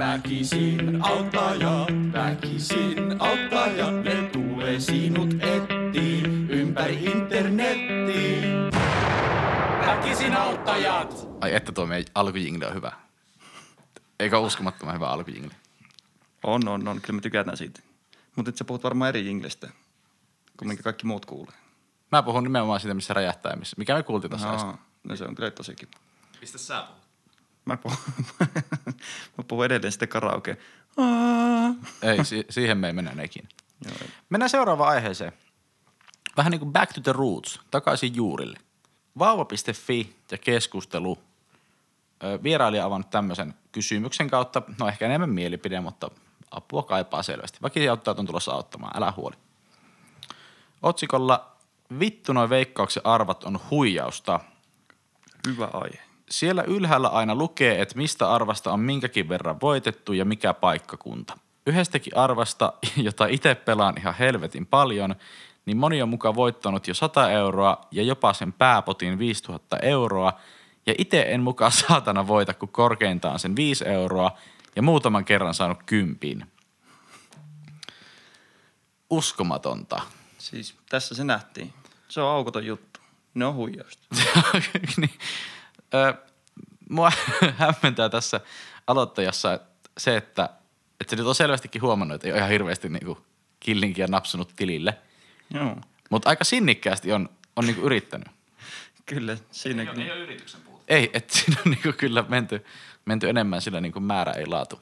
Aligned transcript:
Väkisin 0.00 1.04
auttajat, 1.04 1.88
väkisin 2.12 3.16
auttajat, 3.18 4.04
ne 4.04 4.30
tulee 4.32 4.80
sinut 4.80 5.34
etiin 5.34 6.50
ympäri 6.50 7.04
internettiin. 7.04 8.44
Väkisin 9.86 10.36
auttajat! 10.36 11.28
Ai 11.40 11.54
että 11.54 11.72
tuo 11.72 11.86
meidän 11.86 12.12
alkujingle 12.14 12.66
on 12.66 12.74
hyvä. 12.74 12.92
Eikä 14.20 14.38
uskomattoman 14.38 14.94
hyvä 14.94 15.08
alkujingle. 15.08 15.54
On, 16.44 16.68
on, 16.68 16.88
on. 16.88 17.00
Kyllä 17.00 17.16
me 17.16 17.20
tykätään 17.20 17.56
siitä. 17.56 17.80
Mutta 18.36 18.48
nyt 18.48 18.56
sä 18.56 18.64
puhut 18.64 18.84
varmaan 18.84 19.08
eri 19.08 19.26
jinglestä, 19.26 19.70
kuin 20.56 20.68
minkä 20.68 20.82
kaikki 20.82 21.06
muut 21.06 21.26
kuulee. 21.26 21.56
Mä 22.12 22.22
puhun 22.22 22.42
nimenomaan 22.42 22.80
siitä, 22.80 22.94
missä 22.94 23.14
räjähtää 23.14 23.50
ja 23.52 23.56
missä. 23.56 23.74
Mikä 23.78 23.94
me 23.94 24.02
kuultiin 24.02 24.30
tuossa 24.30 24.54
äsken. 24.54 24.70
Aa, 24.70 24.86
no 25.04 25.16
se 25.16 25.24
on 25.24 25.34
kyllä 25.34 25.50
tosi 25.50 25.74
kiva. 25.74 25.90
Mistä 26.40 26.58
sä 26.58 26.82
puhut? 26.82 27.05
Mä 27.66 27.76
puhun, 27.76 27.98
mä 29.38 29.44
puhun 29.48 29.64
edelleen 29.64 29.92
sitten 29.92 30.08
karaoke. 30.08 30.56
Aa. 30.96 31.74
Ei, 32.02 32.24
si- 32.24 32.46
siihen 32.50 32.78
me 32.78 32.86
ei 32.86 32.92
mennä. 32.92 33.12
Joo, 33.84 33.94
Mennään 34.30 34.50
seuraavaan 34.50 34.90
aiheeseen. 34.90 35.32
Vähän 36.36 36.50
niin 36.50 36.60
kuin 36.60 36.72
back 36.72 36.92
to 36.92 37.00
the 37.00 37.12
roots, 37.12 37.60
takaisin 37.70 38.14
juurille. 38.14 38.58
Vauva.fi 39.18 40.16
ja 40.30 40.38
keskustelu. 40.38 41.18
Ö, 42.24 42.38
Vierailija 42.42 42.82
on 42.82 42.86
avannut 42.86 43.10
tämmöisen 43.10 43.54
kysymyksen 43.72 44.30
kautta, 44.30 44.62
no 44.80 44.88
ehkä 44.88 45.06
enemmän 45.06 45.30
mielipide, 45.30 45.80
mutta 45.80 46.10
apua 46.50 46.82
kaipaa 46.82 47.22
selvästi. 47.22 47.58
Väkisin 47.62 47.90
auttajat 47.90 48.18
on 48.18 48.26
tulossa 48.26 48.52
auttamaan, 48.52 48.96
älä 48.96 49.12
huoli. 49.16 49.36
Otsikolla 50.82 51.56
Vittu 51.98 52.32
noi 52.32 52.50
veikkauksen 52.50 53.06
arvat 53.06 53.44
on 53.44 53.60
huijausta. 53.70 54.40
hyvä 55.46 55.68
aihe. 55.72 56.00
Siellä 56.30 56.62
ylhäällä 56.62 57.08
aina 57.08 57.34
lukee, 57.34 57.82
että 57.82 57.96
mistä 57.96 58.30
arvasta 58.30 58.72
on 58.72 58.80
minkäkin 58.80 59.28
verran 59.28 59.60
voitettu 59.60 60.12
ja 60.12 60.24
mikä 60.24 60.54
paikkakunta. 60.54 61.38
Yhdestäkin 61.66 62.16
arvasta, 62.16 62.72
jota 62.96 63.26
itse 63.26 63.54
pelaan 63.54 63.94
ihan 63.98 64.14
helvetin 64.14 64.66
paljon, 64.66 65.16
niin 65.66 65.76
moni 65.76 66.02
on 66.02 66.08
mukaan 66.08 66.34
voittanut 66.34 66.88
jo 66.88 66.94
100 66.94 67.30
euroa 67.30 67.80
ja 67.90 68.02
jopa 68.02 68.32
sen 68.32 68.52
pääpotin 68.52 69.18
5000 69.18 69.78
euroa. 69.78 70.32
Ja 70.86 70.94
itse 70.98 71.26
en 71.28 71.40
mukaan 71.40 71.72
saatana 71.88 72.26
voita, 72.26 72.54
kun 72.54 72.68
korkeintaan 72.68 73.38
sen 73.38 73.56
5 73.56 73.88
euroa 73.88 74.30
ja 74.76 74.82
muutaman 74.82 75.24
kerran 75.24 75.54
saanut 75.54 75.82
kympin. 75.86 76.46
Uskomatonta. 79.10 80.00
Siis 80.38 80.74
tässä 80.88 81.14
se 81.14 81.24
nähtiin. 81.24 81.72
Se 82.08 82.20
on 82.20 82.30
aukoton 82.30 82.66
juttu. 82.66 83.00
Ne 83.34 83.44
on 83.44 83.54
huijausta. 83.54 84.02
mua 86.90 87.12
hämmentää 87.58 88.08
tässä 88.08 88.40
aloittajassa 88.86 89.60
se, 89.98 90.16
että, 90.16 90.48
että 91.00 91.10
se 91.10 91.16
nyt 91.16 91.26
on 91.26 91.34
selvästikin 91.34 91.82
huomannut, 91.82 92.14
että 92.14 92.26
ei 92.28 92.32
ole 92.32 92.38
ihan 92.38 92.50
hirveästi 92.50 92.88
niinku 92.88 93.18
killinkiä 93.60 94.06
napsunut 94.06 94.52
tilille. 94.56 94.98
Joo, 95.54 95.76
Mutta 96.10 96.28
aika 96.28 96.44
sinnikkäästi 96.44 97.12
on, 97.12 97.28
on 97.56 97.66
niinku 97.66 97.82
yrittänyt. 97.82 98.28
kyllä. 99.06 99.36
Siinä 99.50 99.82
Ei, 99.82 99.88
ole- 99.88 100.02
ei 100.04 100.10
ole 100.12 100.20
yrityksen 100.20 100.60
puute. 100.60 100.84
Ei, 100.88 101.10
että 101.12 101.34
siinä 101.38 101.56
on 101.66 101.70
niinku 101.72 101.92
kyllä 101.98 102.24
menty, 102.28 102.64
menty 103.04 103.28
enemmän 103.28 103.62
sillä 103.62 103.80
niinku 103.80 104.00
määrä 104.00 104.32
ei 104.32 104.46
laatu. 104.46 104.80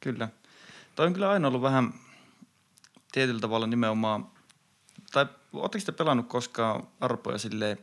Kyllä. 0.00 0.28
Toi 0.96 1.06
on 1.06 1.12
kyllä 1.12 1.30
aina 1.30 1.48
ollut 1.48 1.62
vähän 1.62 1.94
tietyllä 3.12 3.40
tavalla 3.40 3.66
nimenomaan, 3.66 4.26
tai 5.12 5.26
ootteko 5.52 5.84
te 5.84 5.92
pelannut 5.92 6.28
koskaan 6.28 6.88
arpoja 7.00 7.38
silleen 7.38 7.78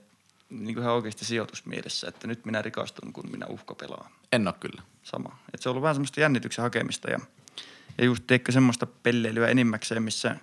niin 0.52 0.76
kuin 0.76 0.84
ihan 0.84 0.96
oikeasti 0.96 1.26
sijoitusmielessä, 1.26 2.08
että 2.08 2.28
nyt 2.28 2.46
minä 2.46 2.62
rikastun, 2.62 3.14
kun 3.14 3.32
minä 3.32 3.46
uhka 3.46 3.76
pelaan. 3.76 4.12
En 4.32 4.48
ole 4.48 4.56
kyllä. 4.60 4.82
Sama. 5.04 5.38
Että 5.54 5.64
se 5.64 5.70
on 5.70 5.72
ollut 5.72 5.82
vähän 5.82 5.96
semmoista 5.96 6.20
jännityksen 6.20 6.64
hakemista 6.64 7.12
ja, 7.12 7.20
ja 7.98 8.06
just 8.06 8.24
teikö 8.28 8.52
semmoista 8.52 8.86
pelleilyä 8.86 9.48
enimmäkseen, 9.48 10.04
missä 10.04 10.36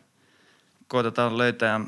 koitetaan 0.88 1.38
löytää, 1.38 1.80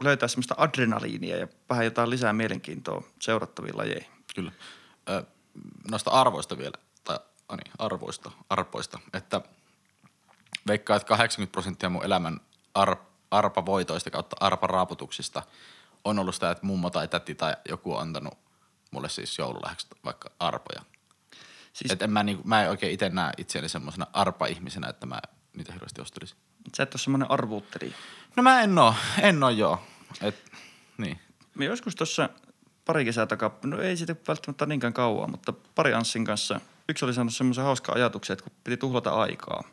löytää 0.00 0.28
semmoista 0.28 0.54
adrenaliinia 0.58 1.36
ja 1.36 1.48
vähän 1.70 1.84
jotain 1.84 2.10
lisää 2.10 2.32
mielenkiintoa 2.32 3.02
seurattaviin 3.20 3.76
lajeihin. 3.76 4.10
Kyllä. 4.34 4.52
Ö, 5.08 5.24
noista 5.90 6.10
arvoista 6.10 6.58
vielä, 6.58 6.74
tai 7.04 7.18
ah 7.48 7.56
niin, 7.56 7.72
arvoista, 7.78 8.30
arpoista, 8.50 8.98
että 9.12 9.40
veikkaa, 10.66 10.96
että 10.96 11.08
80 11.08 11.52
prosenttia 11.52 11.90
mun 11.90 12.04
elämän 12.04 12.40
ar, 12.74 12.96
arpavoitoista 13.30 14.10
kautta 14.10 14.36
arparaaputuksista 14.40 15.42
on 16.06 16.18
ollut 16.18 16.34
sitä, 16.34 16.50
että 16.50 16.66
mummo 16.66 16.90
tai 16.90 17.08
täti 17.08 17.34
tai 17.34 17.56
joku 17.68 17.94
on 17.94 18.02
antanut 18.02 18.38
mulle 18.90 19.08
siis 19.08 19.38
joululahjaksi 19.38 19.86
vaikka 20.04 20.30
arpoja. 20.38 20.82
Siis, 21.72 21.92
et 21.92 22.02
en 22.02 22.10
mä, 22.10 22.22
niinku, 22.22 22.42
mä 22.48 22.62
en 22.62 22.70
oikein 22.70 22.92
itse 22.92 23.08
näe 23.08 23.32
itseäni 23.38 23.68
semmoisena 23.68 24.06
arpa-ihmisenä, 24.12 24.88
että 24.88 25.06
mä 25.06 25.20
niitä 25.56 25.72
hirveästi 25.72 26.00
ostelisin. 26.00 26.38
sä 26.76 26.82
et 26.82 26.94
ole 26.94 27.00
semmoinen 27.00 27.30
arvuuttelija. 27.30 27.96
No 28.36 28.42
mä 28.42 28.62
en 28.62 28.78
oo, 28.78 28.94
en 29.22 29.42
oo 29.42 29.50
joo. 29.50 29.82
Et, 30.22 30.52
niin. 30.98 31.20
Me 31.54 31.64
joskus 31.64 31.96
tuossa 31.96 32.28
pari 32.84 33.04
kesää 33.04 33.26
takaa, 33.26 33.58
no 33.64 33.80
ei 33.80 33.96
siitä 33.96 34.16
välttämättä 34.28 34.66
niinkään 34.66 34.92
kauan, 34.92 35.30
mutta 35.30 35.52
pari 35.74 35.94
Anssin 35.94 36.24
kanssa, 36.24 36.60
yksi 36.88 37.04
oli 37.04 37.14
saanut 37.14 37.34
semmoisen 37.34 37.64
hauskan 37.64 37.96
ajatuksen, 37.96 38.34
että 38.34 38.44
kun 38.44 38.52
piti 38.64 38.76
tuhlata 38.76 39.10
aikaa, 39.10 39.64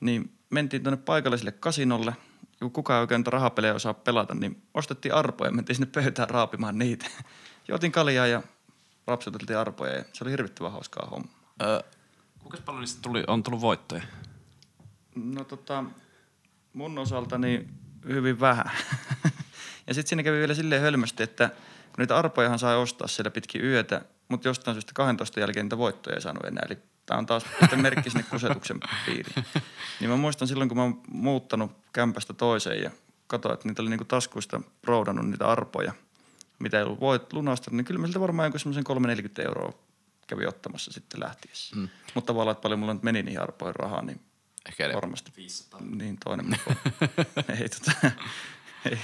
niin 0.00 0.32
mentiin 0.50 0.82
tuonne 0.82 1.02
paikalliselle 1.04 1.52
kasinolle, 1.52 2.16
kun 2.60 2.70
kukaan 2.70 2.96
ei 2.96 3.00
oikein 3.00 3.18
niitä 3.18 3.30
rahapelejä 3.30 3.74
osaa 3.74 3.94
pelata, 3.94 4.34
niin 4.34 4.62
ostettiin 4.74 5.14
arpoja 5.14 5.48
ja 5.48 5.54
mentiin 5.54 5.76
sinne 5.76 5.90
pöytään 5.92 6.30
raapimaan 6.30 6.78
niitä. 6.78 7.06
Jotin 7.68 7.92
kaljaa 7.92 8.26
ja 8.26 8.42
rapsuteltiin 9.06 9.58
arpoja 9.58 9.92
ja 9.92 10.04
se 10.12 10.24
oli 10.24 10.30
hirvittävän 10.30 10.72
hauskaa 10.72 11.08
homma. 11.10 11.28
Ö, 11.62 11.82
Kuinka 12.38 12.58
paljon 12.64 12.80
niistä 12.80 13.02
tuli, 13.02 13.24
on 13.26 13.42
tullut 13.42 13.60
voittoja? 13.60 14.02
No 15.14 15.44
tota, 15.44 15.84
mun 16.72 16.98
osalta 16.98 17.38
niin 17.38 17.74
hyvin 18.08 18.40
vähän. 18.40 18.70
ja 19.86 19.94
sitten 19.94 20.08
siinä 20.08 20.22
kävi 20.22 20.38
vielä 20.38 20.54
silleen 20.54 20.82
hölmösti, 20.82 21.22
että 21.22 21.48
kun 21.48 22.02
niitä 22.02 22.16
arpojahan 22.16 22.58
sai 22.58 22.76
ostaa 22.76 23.08
siellä 23.08 23.30
pitkin 23.30 23.64
yötä, 23.64 24.02
mutta 24.28 24.48
jostain 24.48 24.74
syystä 24.74 24.92
12 24.94 25.40
jälkeen 25.40 25.66
niitä 25.66 25.78
voittoja 25.78 26.14
ei 26.16 26.22
saanut 26.22 26.44
enää. 26.44 26.62
Eli 26.66 26.78
tämä 27.06 27.18
on 27.18 27.26
taas 27.26 27.44
sitten 27.60 27.82
merkki 27.82 28.10
sinne 28.10 28.24
kusetuksen 28.30 28.80
piiriin. 29.06 29.44
Niin 30.00 30.10
mä 30.10 30.16
muistan 30.16 30.48
silloin, 30.48 30.68
kun 30.68 30.78
mä 30.78 30.82
oon 30.82 31.02
muuttanut 31.08 31.72
kämpästä 31.92 32.32
toiseen 32.32 32.82
ja 32.82 32.90
katsoin, 33.26 33.54
että 33.54 33.68
niitä 33.68 33.82
oli 33.82 33.90
niinku 33.90 34.04
taskuista 34.04 34.60
roudannut 34.84 35.26
niitä 35.30 35.46
arpoja, 35.48 35.92
mitä 36.58 36.78
ei 36.78 36.84
ollut 36.84 37.00
voit 37.00 37.32
lunastanut, 37.32 37.76
niin 37.76 37.84
kyllä 37.84 38.00
mä 38.00 38.06
siltä 38.06 38.20
varmaan 38.20 38.46
joku 38.46 38.58
semmoisen 38.58 38.84
340 38.84 39.42
euroa 39.42 39.72
kävi 40.26 40.46
ottamassa 40.46 40.92
sitten 40.92 41.20
lähtiessä. 41.20 41.76
Mm. 41.76 41.88
Mutta 42.14 42.26
tavallaan, 42.26 42.52
että 42.52 42.62
paljon 42.62 42.80
mulla 42.80 42.94
nyt 42.94 43.02
meni 43.02 43.22
niihin 43.22 43.42
arpoihin 43.42 43.76
rahaa, 43.76 44.02
niin 44.02 44.20
ehkä 44.68 44.90
varmasti 44.94 45.32
500. 45.36 45.80
niin 45.80 46.16
toinen 46.24 46.46
mukaan. 46.50 46.76
ei, 47.60 47.68
tota, 47.68 48.10
ei. 48.90 48.98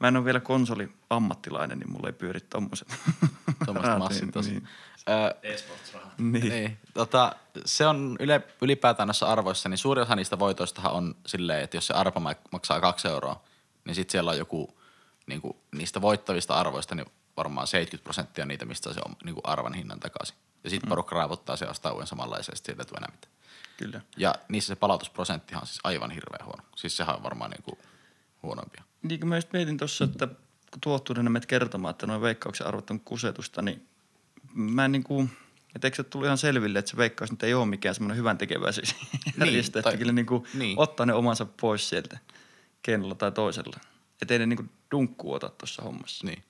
Mä 0.00 0.08
en 0.08 0.16
ole 0.16 0.24
vielä 0.24 0.40
konsoli-ammattilainen, 0.40 1.78
niin 1.78 1.90
mulla 1.90 2.08
ei 2.08 2.12
pyöri 2.12 2.40
tommoset. 2.40 2.88
Rahat, 3.74 3.98
massit 3.98 4.30
tossa. 4.30 4.50
Niin, 4.50 4.68
Ö, 5.08 5.34
E-sports-rahaa. 5.42 6.11
Niin. 6.22 6.48
Niin. 6.48 6.78
Tota, 6.94 7.36
se 7.64 7.86
on 7.86 8.16
yle, 8.20 8.40
ylipäätään 8.62 9.06
näissä 9.06 9.26
arvoissa, 9.26 9.68
niin 9.68 9.78
suuri 9.78 10.02
osa 10.02 10.16
niistä 10.16 10.38
voitoistahan 10.38 10.92
on 10.92 11.14
silleen, 11.26 11.64
että 11.64 11.76
jos 11.76 11.86
se 11.86 11.94
arpa 11.94 12.20
mak- 12.20 12.48
maksaa 12.52 12.80
kaksi 12.80 13.08
euroa, 13.08 13.42
niin 13.84 13.94
sitten 13.94 14.12
siellä 14.12 14.30
on 14.30 14.38
joku 14.38 14.78
niin 15.26 15.40
kuin, 15.40 15.56
niistä 15.72 16.00
voittavista 16.00 16.54
arvoista, 16.54 16.94
niin 16.94 17.06
varmaan 17.36 17.66
70 17.66 18.04
prosenttia 18.04 18.46
niitä, 18.46 18.64
mistä 18.64 18.94
se 18.94 19.00
on 19.06 19.16
niin 19.24 19.34
kuin 19.34 19.46
arvan 19.46 19.74
hinnan 19.74 20.00
takaisin. 20.00 20.36
Ja 20.64 20.70
sitten 20.70 20.88
porukka 20.88 21.16
raavottaa 21.16 21.56
se 21.56 21.66
ostaa 21.66 21.92
uuden 21.92 22.06
samanlaisen, 22.06 22.52
ja 22.52 22.56
sitten 22.56 22.74
siitä 22.74 22.82
ei 22.82 22.86
tule 22.86 22.98
enää 22.98 23.12
mitään. 23.12 23.32
Kyllä. 23.76 24.00
Ja 24.16 24.34
niissä 24.48 24.68
se 24.68 24.76
palautusprosenttihan 24.76 25.62
on 25.62 25.66
siis 25.66 25.80
aivan 25.84 26.10
hirveän 26.10 26.46
huono. 26.46 26.62
Siis 26.76 26.96
sehän 26.96 27.16
on 27.16 27.22
varmaan 27.22 27.50
niin 27.50 27.62
kuin 27.62 27.78
huonompia. 28.42 28.82
Niin 29.02 29.20
kuin 29.20 29.28
mä 29.28 29.36
just 29.36 29.52
mietin 29.52 29.76
tuossa, 29.76 30.04
että 30.04 30.26
kun 30.70 30.80
tuottuneena 30.80 31.30
menet 31.30 31.46
kertomaan, 31.46 31.90
että 31.90 32.06
noin 32.06 32.20
veikkauksen 32.20 32.66
arvot 32.66 32.90
on 32.90 33.00
kusetusta, 33.00 33.62
niin 33.62 33.88
mä 34.54 34.84
en 34.84 34.92
niin 34.92 35.04
kuin, 35.04 35.30
että 35.74 35.86
eikö 35.86 35.96
se 35.96 36.04
tullut 36.04 36.26
ihan 36.26 36.38
selville, 36.38 36.78
että 36.78 36.90
se 36.90 36.96
veikkaus 36.96 37.30
nyt 37.30 37.42
ei 37.42 37.54
ole 37.54 37.66
mikään 37.66 37.94
semmoinen 37.94 38.16
hyvän 38.16 38.38
tekeväisyys 38.38 38.94
järjestö, 39.40 39.78
että 39.78 39.90
tai- 39.90 39.98
kyllä 39.98 40.12
niin 40.12 40.26
kuin 40.26 40.46
niin. 40.54 40.78
ottaa 40.78 41.06
ne 41.06 41.14
omansa 41.14 41.46
pois 41.46 41.88
sieltä 41.88 42.18
keinolla 42.82 43.14
tai 43.14 43.32
toisella. 43.32 43.76
Että 44.22 44.34
ei 44.34 44.38
ne 44.38 44.46
niin 44.46 44.56
kuin 44.56 44.70
dunkku 44.90 45.32
ota 45.32 45.48
tuossa 45.48 45.82
hommassa. 45.82 46.26
Niin. 46.26 46.44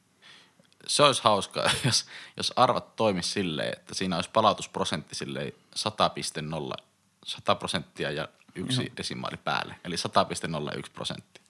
Se 0.86 1.02
olisi 1.02 1.22
hauskaa, 1.24 1.70
jos, 1.84 2.06
jos 2.36 2.52
arvat 2.56 2.96
toimisi 2.96 3.30
silleen, 3.30 3.72
että 3.72 3.94
siinä 3.94 4.16
olisi 4.16 4.30
palautusprosentti 4.32 5.14
silleen 5.14 5.52
100,0, 5.76 6.84
100 7.24 7.54
prosenttia 7.54 8.10
ja 8.10 8.28
yksi 8.54 8.82
Joo. 8.82 8.96
desimaali 8.96 9.36
päälle, 9.36 9.74
eli 9.84 9.96
100,01 9.96 10.82
prosenttia. 10.92 11.42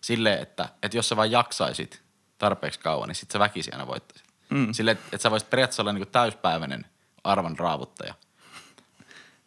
Silleen, 0.00 0.42
että, 0.42 0.68
että 0.82 0.96
jos 0.96 1.08
sä 1.08 1.16
vain 1.16 1.30
jaksaisit 1.30 2.02
tarpeeksi 2.38 2.80
kauan, 2.80 3.08
niin 3.08 3.16
sit 3.16 3.30
sä 3.30 3.38
väkisin 3.38 3.74
aina 3.74 3.86
voittaisit. 3.86 4.28
Mm. 4.50 4.72
Silleen, 4.72 4.96
että, 4.96 5.08
että 5.12 5.22
sä 5.22 5.30
voisit 5.30 5.50
periaatteessa 5.50 5.82
olla 5.82 5.92
niin 5.92 6.08
täyspäiväinen 6.08 6.86
arvan 7.24 7.58
raavuttaja. 7.58 8.14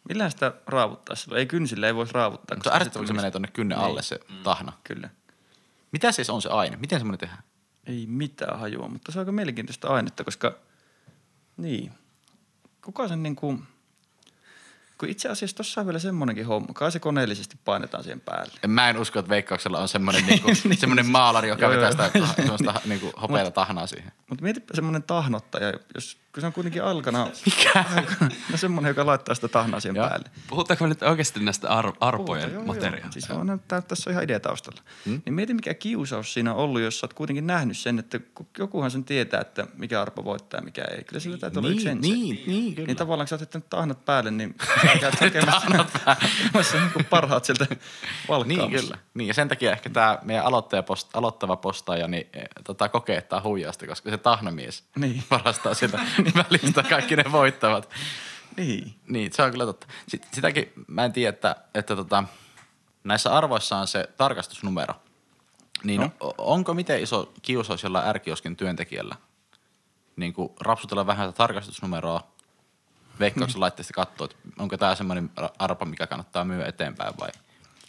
Millään 0.08 0.30
sitä 0.30 0.52
raavuttaa 0.66 1.16
silloin? 1.16 1.38
Ei 1.38 1.46
kynsillä 1.46 1.86
ei 1.86 1.94
voisi 1.94 2.14
raavuttaa. 2.14 2.56
Mutta 2.56 2.74
ärsyttävää, 2.74 3.00
kun 3.00 3.06
se 3.06 3.12
menee 3.12 3.30
tuonne 3.30 3.48
kynnen 3.48 3.78
alle 3.78 4.02
se 4.02 4.20
tahna. 4.42 4.72
Kyllä. 4.84 5.10
Mitä 5.92 6.12
siis 6.12 6.30
on 6.30 6.42
se 6.42 6.48
aine? 6.48 6.76
Miten 6.76 7.00
semmoinen 7.00 7.18
tehdään? 7.18 7.42
Ei 7.86 8.06
mitään 8.06 8.58
hajua, 8.58 8.88
mutta 8.88 9.12
se 9.12 9.18
on 9.18 9.20
aika 9.20 9.32
mielenkiintoista 9.32 9.88
ainetta, 9.88 10.24
koska 10.24 10.54
niin. 11.56 11.92
Kuka 12.84 13.08
sen 13.08 13.22
niin 13.22 13.36
kuin, 13.36 13.66
kun 15.02 15.08
itse 15.08 15.28
asiassa 15.28 15.56
tuossa 15.56 15.80
on 15.80 15.86
vielä 15.86 15.98
semmoinenkin 15.98 16.46
homma. 16.46 16.68
Kai 16.74 16.92
se 16.92 16.98
koneellisesti 16.98 17.56
painetaan 17.64 18.02
siihen 18.02 18.20
päälle. 18.20 18.52
Mä 18.66 18.90
en 18.90 18.98
usko, 18.98 19.18
että 19.18 19.28
Veikkauksella 19.28 19.78
on 19.78 19.88
semmoinen, 19.88 20.26
niinku, 20.26 20.48
semmoinen 20.80 21.06
maalari, 21.06 21.48
joka 21.48 21.62
Joo, 21.62 21.72
vetää 21.72 21.90
sitä 21.90 22.10
semmoista 22.36 22.74
niinku, 22.84 23.12
hopeata 23.22 23.50
tahnaa 23.50 23.86
siihen. 23.86 24.12
Mutta 24.28 24.42
mietipä 24.42 24.74
semmoinen 24.74 25.02
tahnottaja, 25.02 25.72
jos, 25.94 26.18
kun 26.34 26.40
se 26.40 26.46
on 26.46 26.52
kuitenkin 26.52 26.84
alkana. 26.84 27.28
Mikä? 27.46 27.84
No 28.50 28.56
semmoinen, 28.56 28.90
joka 28.90 29.06
laittaa 29.06 29.34
sitä 29.34 29.48
tahnaa 29.48 29.80
siihen 29.80 29.96
Joo. 29.96 30.08
päälle. 30.08 30.30
Puhutaanko 30.48 30.84
me 30.84 30.88
nyt 30.88 31.02
oikeasti 31.02 31.40
näistä 31.40 31.68
ar- 31.68 31.92
arpojen 32.00 32.42
Puhutaan, 32.50 32.52
joo, 32.52 32.74
materiaalista? 32.74 33.06
Joo. 33.06 33.12
Siis 33.12 33.30
on, 33.30 33.46
näyttää, 33.46 33.80
tässä 33.80 34.10
on 34.10 34.12
ihan 34.12 34.24
idea 34.24 34.40
taustalla. 34.40 34.82
Hmm? 35.06 35.22
Niin 35.24 35.34
mieti, 35.34 35.54
mikä 35.54 35.74
kiusaus 35.74 36.34
siinä 36.34 36.54
on 36.54 36.58
ollut, 36.58 36.80
jos 36.80 37.00
sä 37.00 37.04
oot 37.04 37.14
kuitenkin 37.14 37.46
nähnyt 37.46 37.78
sen, 37.78 37.98
että 37.98 38.18
ku- 38.18 38.48
jokuhan 38.58 38.90
sen 38.90 39.04
tietää, 39.04 39.40
että 39.40 39.66
mikä 39.76 40.02
arpa 40.02 40.24
voittaa 40.24 40.60
ja 40.60 40.64
mikä 40.64 40.84
ei. 40.84 41.04
Kyllä 41.04 41.20
sillä 41.20 41.38
täytyy 41.38 41.60
olla 41.60 41.68
yksi 41.68 41.94
Niin, 41.94 42.00
niin, 42.00 42.42
niin, 42.46 42.74
kyllä. 42.74 42.86
Niin 42.86 42.96
tavallaan, 42.96 43.28
kun 43.28 43.38
sä 43.38 43.46
oot 43.54 43.70
tahnat 43.70 44.04
päälle, 44.04 44.30
niin 44.30 44.54
sä 44.92 44.98
käyt 44.98 45.14
tekemässä, 45.18 45.66
tekemässä 45.66 46.76
niin 46.76 47.04
parhaat 47.10 47.44
sieltä 47.44 47.66
valkkaamassa. 48.28 48.68
Niin 48.68 48.80
kyllä. 48.80 48.98
Niin, 49.14 49.28
ja 49.28 49.34
sen 49.34 49.48
takia 49.48 49.72
ehkä 49.72 49.90
tämä 49.90 50.18
meidän 50.22 50.44
aloittaja 50.44 50.82
post, 50.82 51.16
aloittava 51.16 51.56
postaaja 51.56 52.08
niin, 52.08 52.28
eh, 52.32 52.44
tota, 52.64 52.88
kokee, 52.88 53.16
että 53.16 53.36
on 53.36 53.42
huijausta, 53.42 53.86
koska 53.86 54.10
se 54.10 54.18
tahnamies 54.18 54.84
Niin. 54.96 55.22
varastaa 55.30 55.74
sieltä 55.74 55.98
välistä 56.50 56.82
kaikki 56.82 57.16
ne 57.16 57.24
voittavat. 57.32 57.90
Niin. 58.56 58.94
Niin, 59.08 59.32
se 59.32 59.42
on 59.42 59.50
kyllä 59.50 59.66
totta. 59.66 59.86
Sit, 60.08 60.26
sitäkin 60.32 60.72
mä 60.86 61.04
en 61.04 61.12
tiedä, 61.12 61.28
että, 61.28 61.56
että 61.74 61.96
tota, 61.96 62.24
näissä 63.04 63.36
arvoissa 63.36 63.76
on 63.76 63.86
se 63.86 64.08
tarkastusnumero. 64.16 64.94
Niin 65.84 66.00
No. 66.00 66.10
no. 66.20 66.34
onko 66.38 66.74
miten 66.74 67.02
iso 67.02 67.32
kiusaus 67.42 67.82
jollain 67.82 68.08
ärkioskin 68.08 68.56
työntekijällä? 68.56 69.14
Niin 70.16 70.32
kuin 70.32 70.52
rapsutella 70.60 71.06
vähän 71.06 71.28
sitä 71.28 71.36
tarkastusnumeroa, 71.36 72.31
veikkauksen 73.20 73.60
laitteesta 73.60 73.94
katsoa, 73.94 74.24
että 74.24 74.36
onko 74.58 74.76
tämä 74.76 74.94
semmoinen 74.94 75.30
arpa, 75.58 75.84
mikä 75.84 76.06
kannattaa 76.06 76.44
myydä 76.44 76.66
eteenpäin 76.66 77.14
vai 77.20 77.30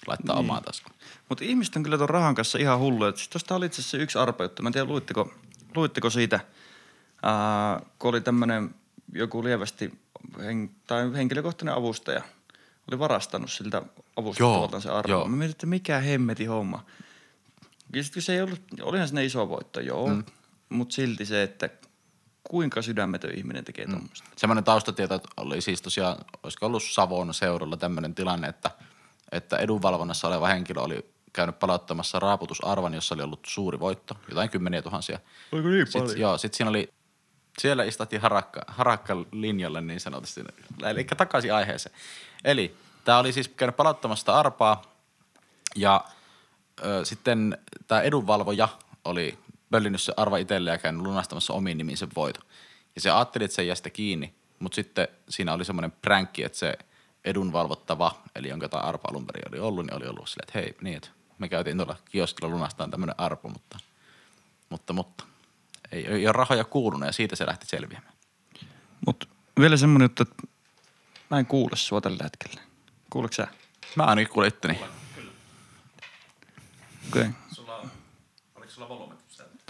laittaa 0.08 0.36
niin. 0.36 0.40
omaan 0.40 0.64
taskuun. 0.64 0.96
Mutta 1.30 1.44
ihmiset 1.44 1.76
on 1.76 1.84
kyllä 1.84 1.98
tuon 1.98 2.10
rahan 2.10 2.36
kanssa 2.36 2.58
ihan 2.58 2.80
hulluja. 2.80 3.12
Siis 3.12 3.30
tuosta 3.30 3.56
oli 3.56 3.66
itse 3.66 3.82
asiassa 3.82 3.98
yksi 3.98 4.18
arpa 4.18 4.44
juttu. 4.44 4.64
Mä 4.64 4.70
en 4.70 4.74
tiedä, 4.74 4.88
luitteko, 4.88 5.34
luitteko 5.76 6.10
siitä, 6.10 6.40
ää, 7.24 7.82
kun 8.00 8.10
oli 8.10 8.22
tämmöinen 8.22 8.76
joku 9.14 9.44
lievästi 9.44 10.00
hen, 10.40 10.70
tai 10.88 11.14
henkilökohtainen 11.14 11.76
avustaja 11.76 12.22
oli 12.92 13.00
varastanut 13.00 13.52
siltä 13.52 13.82
avustajalta 14.16 14.80
se 14.80 14.90
arpa. 14.90 15.12
joo. 15.12 15.28
Mä 15.28 15.36
mietin, 15.36 15.52
että 15.52 15.68
mikä 15.68 16.00
hemmeti 16.00 16.46
homma. 16.46 16.86
Ja 17.94 18.04
sitten 18.04 18.24
se 18.24 18.34
ei 18.34 18.42
ollut, 18.42 18.62
olihan 18.82 19.08
sinne 19.08 19.26
iso 19.26 19.50
voitto, 19.50 19.80
joo, 19.80 20.08
mm. 20.08 20.24
mutta 20.70 20.96
silti 20.96 21.26
se, 21.26 21.44
että 21.44 21.70
kuinka 22.44 22.82
sydämetön 22.82 23.38
ihminen 23.38 23.66
tekee 23.66 23.86
mm. 23.86 23.92
tuommoista. 23.92 24.30
Semmoinen 24.36 24.64
taustatieto 24.64 25.16
että 25.16 25.30
oli 25.38 25.62
siis 25.62 25.82
tosiaan, 25.82 26.18
olisiko 26.44 26.66
ollut 26.66 26.84
Savon 26.84 27.34
seudulla 27.34 27.78
tämmöinen 27.78 28.16
tilanne, 28.16 28.48
että, 28.48 28.72
että 29.32 29.58
edunvalvonnassa 29.58 30.28
oleva 30.28 30.48
henkilö 30.48 30.82
oli 30.82 31.14
käynyt 31.34 31.60
palauttamassa 31.60 32.20
raaputusarvan, 32.20 32.94
jossa 32.94 33.16
oli 33.16 33.24
ollut 33.24 33.46
suuri 33.48 33.80
voitto, 33.80 34.18
jotain 34.30 34.50
kymmeniä 34.50 34.82
tuhansia. 34.82 35.20
Oliko 35.52 35.68
niin 35.68 35.88
Sitten, 35.88 36.20
joo, 36.20 36.38
sitten 36.38 36.58
siinä 36.58 36.70
oli, 36.70 36.94
siellä 37.60 37.84
istahtiin 37.84 38.22
harakka, 38.22 38.62
harakka 38.68 39.26
linjalle 39.32 39.82
niin 39.82 40.00
sanotusti, 40.00 40.44
eli 40.84 41.04
takaisin 41.04 41.54
aiheeseen. 41.54 41.96
Eli 42.44 42.76
tämä 43.06 43.18
oli 43.18 43.34
siis 43.34 43.48
käynyt 43.48 43.76
palauttamassa 43.76 44.22
sitä 44.22 44.36
arpaa 44.36 44.82
ja 45.76 46.06
ö, 46.86 47.06
sitten 47.06 47.58
tämä 47.88 48.02
edunvalvoja 48.02 48.70
oli 49.06 49.38
pöllinyt 49.74 50.02
se 50.02 50.14
arva 50.18 50.38
itselleen 50.38 50.74
ja 50.74 50.78
käynyt 50.78 51.02
lunastamassa 51.02 51.54
omiin 51.54 51.78
nimiin 51.78 51.98
sen 51.98 52.10
voiton. 52.16 52.44
Ja 52.96 53.02
se 53.02 53.12
ajatteli, 53.12 53.46
että 53.46 53.56
se 53.56 53.64
jäi 53.64 53.76
sitä 53.76 53.90
kiinni, 53.90 54.34
mutta 54.60 54.76
sitten 54.76 55.08
siinä 55.30 55.54
oli 55.54 55.66
semmoinen 55.66 55.92
pränkki, 55.92 56.44
että 56.44 56.58
se 56.58 56.78
edunvalvottava, 57.26 58.22
eli 58.36 58.50
jonka 58.50 58.70
tämä 58.70 58.84
arpa 58.84 59.10
alun 59.10 59.26
perin 59.26 59.44
oli 59.50 59.60
ollut, 59.60 59.86
niin 59.86 59.96
oli 59.96 60.08
ollut 60.08 60.30
silleen, 60.30 60.48
että 60.50 60.60
hei, 60.60 60.76
niin, 60.82 60.98
että 60.98 61.10
me 61.38 61.50
käytiin 61.50 61.78
tuolla 61.78 61.96
kioskilla 62.12 62.50
lunastamaan 62.50 62.92
tämmöinen 62.92 63.16
arpo, 63.18 63.50
mutta, 63.50 63.78
mutta, 64.70 64.94
mutta 64.94 65.24
ei, 65.92 66.08
ei 66.08 66.28
ole 66.28 66.34
rahoja 66.34 66.64
kuulunut 66.64 67.08
ja 67.08 67.14
siitä 67.14 67.36
se 67.36 67.46
lähti 67.46 67.66
selviämään. 67.66 68.14
Mutta 69.06 69.28
vielä 69.60 69.78
semmoinen 69.78 70.06
juttu, 70.06 70.24
että 70.24 70.44
mä 71.30 71.40
en 71.40 71.46
kuule 71.46 71.76
sua 71.76 72.02
tällä 72.02 72.24
hetkellä. 72.24 72.62
Kuuleeko 73.10 73.34
sä? 73.34 73.48
Mä 73.96 74.04
ainakin 74.04 74.34
kuulin 74.34 74.48
itteni. 74.48 74.80
Okei. 77.08 77.22
Okay. 77.22 77.32
Sulla 77.52 77.78
on, 77.78 77.92
oliko 78.56 78.72
sulla 78.72 78.90
volyymi 78.90 79.16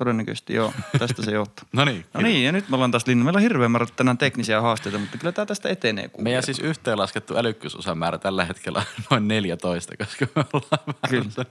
Todennäköisesti 0.03 0.53
joo. 0.53 0.73
Tästä 0.99 1.21
se 1.21 1.31
johtuu. 1.31 1.67
No 1.73 1.85
niin. 1.85 2.05
No 2.13 2.21
niin, 2.21 2.45
ja 2.45 2.51
nyt 2.51 2.69
me 2.69 2.75
ollaan 2.75 2.91
taas 2.91 3.07
linna. 3.07 3.23
Meillä 3.23 3.37
on 3.37 3.41
hirveän 3.43 3.71
määrä 3.71 3.85
tänään 3.95 4.17
teknisiä 4.17 4.61
haasteita, 4.61 4.97
mutta 4.99 5.17
kyllä 5.17 5.31
tämä 5.31 5.45
tästä 5.45 5.69
etenee. 5.69 6.07
kuulijat. 6.07 6.23
Meidän 6.23 6.43
siis 6.43 6.59
yhteenlaskettu 6.59 7.37
älykkyysosamäärä 7.37 8.17
tällä 8.17 8.45
hetkellä 8.45 8.79
on 8.79 9.03
noin 9.11 9.27
14, 9.27 9.97
koska 9.97 10.27
me 10.35 10.43
ollaan 10.53 10.95
Kyllä. 11.09 11.45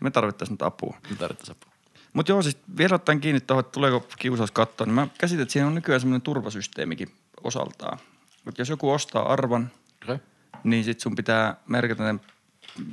Me 0.00 0.10
tarvittaisiin 0.10 0.54
nyt 0.54 0.62
apua. 0.62 0.96
Me 1.10 1.16
tarvittaisiin 1.16 1.56
apua. 1.62 1.72
Mutta 2.12 2.32
joo, 2.32 2.42
siis 2.42 2.56
vielä 2.78 2.94
ottaen 2.94 3.20
kiinni 3.20 3.40
tuohon, 3.40 3.60
että 3.60 3.72
tuleeko 3.72 4.06
kiusaus 4.18 4.50
kattoon, 4.50 4.88
niin 4.88 4.94
mä 4.94 5.08
käsitän, 5.18 5.42
että 5.42 5.52
siinä 5.52 5.66
on 5.68 5.74
nykyään 5.74 6.00
semmoinen 6.00 6.22
turvasysteemikin 6.22 7.08
osaltaan. 7.44 7.98
Mutta 8.44 8.60
jos 8.60 8.68
joku 8.68 8.90
ostaa 8.90 9.32
arvan, 9.32 9.70
Okay. 10.04 10.18
niin 10.64 10.84
sit 10.84 11.00
sun 11.00 11.14
pitää 11.16 11.56
merkitä 11.66 12.12
ne 12.12 12.18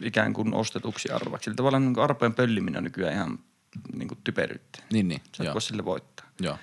ikään 0.02 0.34
kuin 0.34 0.54
ostetuksi 0.54 1.12
arvaksi. 1.12 1.50
Eli 1.50 1.56
tavallaan 1.56 1.86
niin 1.86 2.00
arpojen 2.00 2.34
pölliminen 2.34 2.78
on 2.78 2.84
nykyään 2.84 3.14
ihan 3.14 3.40
niin 3.94 4.08
kuin 4.08 4.20
typeryyttä. 4.24 4.80
Niin, 4.94 5.08
niin. 5.08 5.22
Sä 5.38 5.44
et 5.44 5.46
Joo. 5.46 5.54
voi 5.54 5.62
sille 5.62 5.86
voittaa. 5.86 6.26
Joo. 6.40 6.58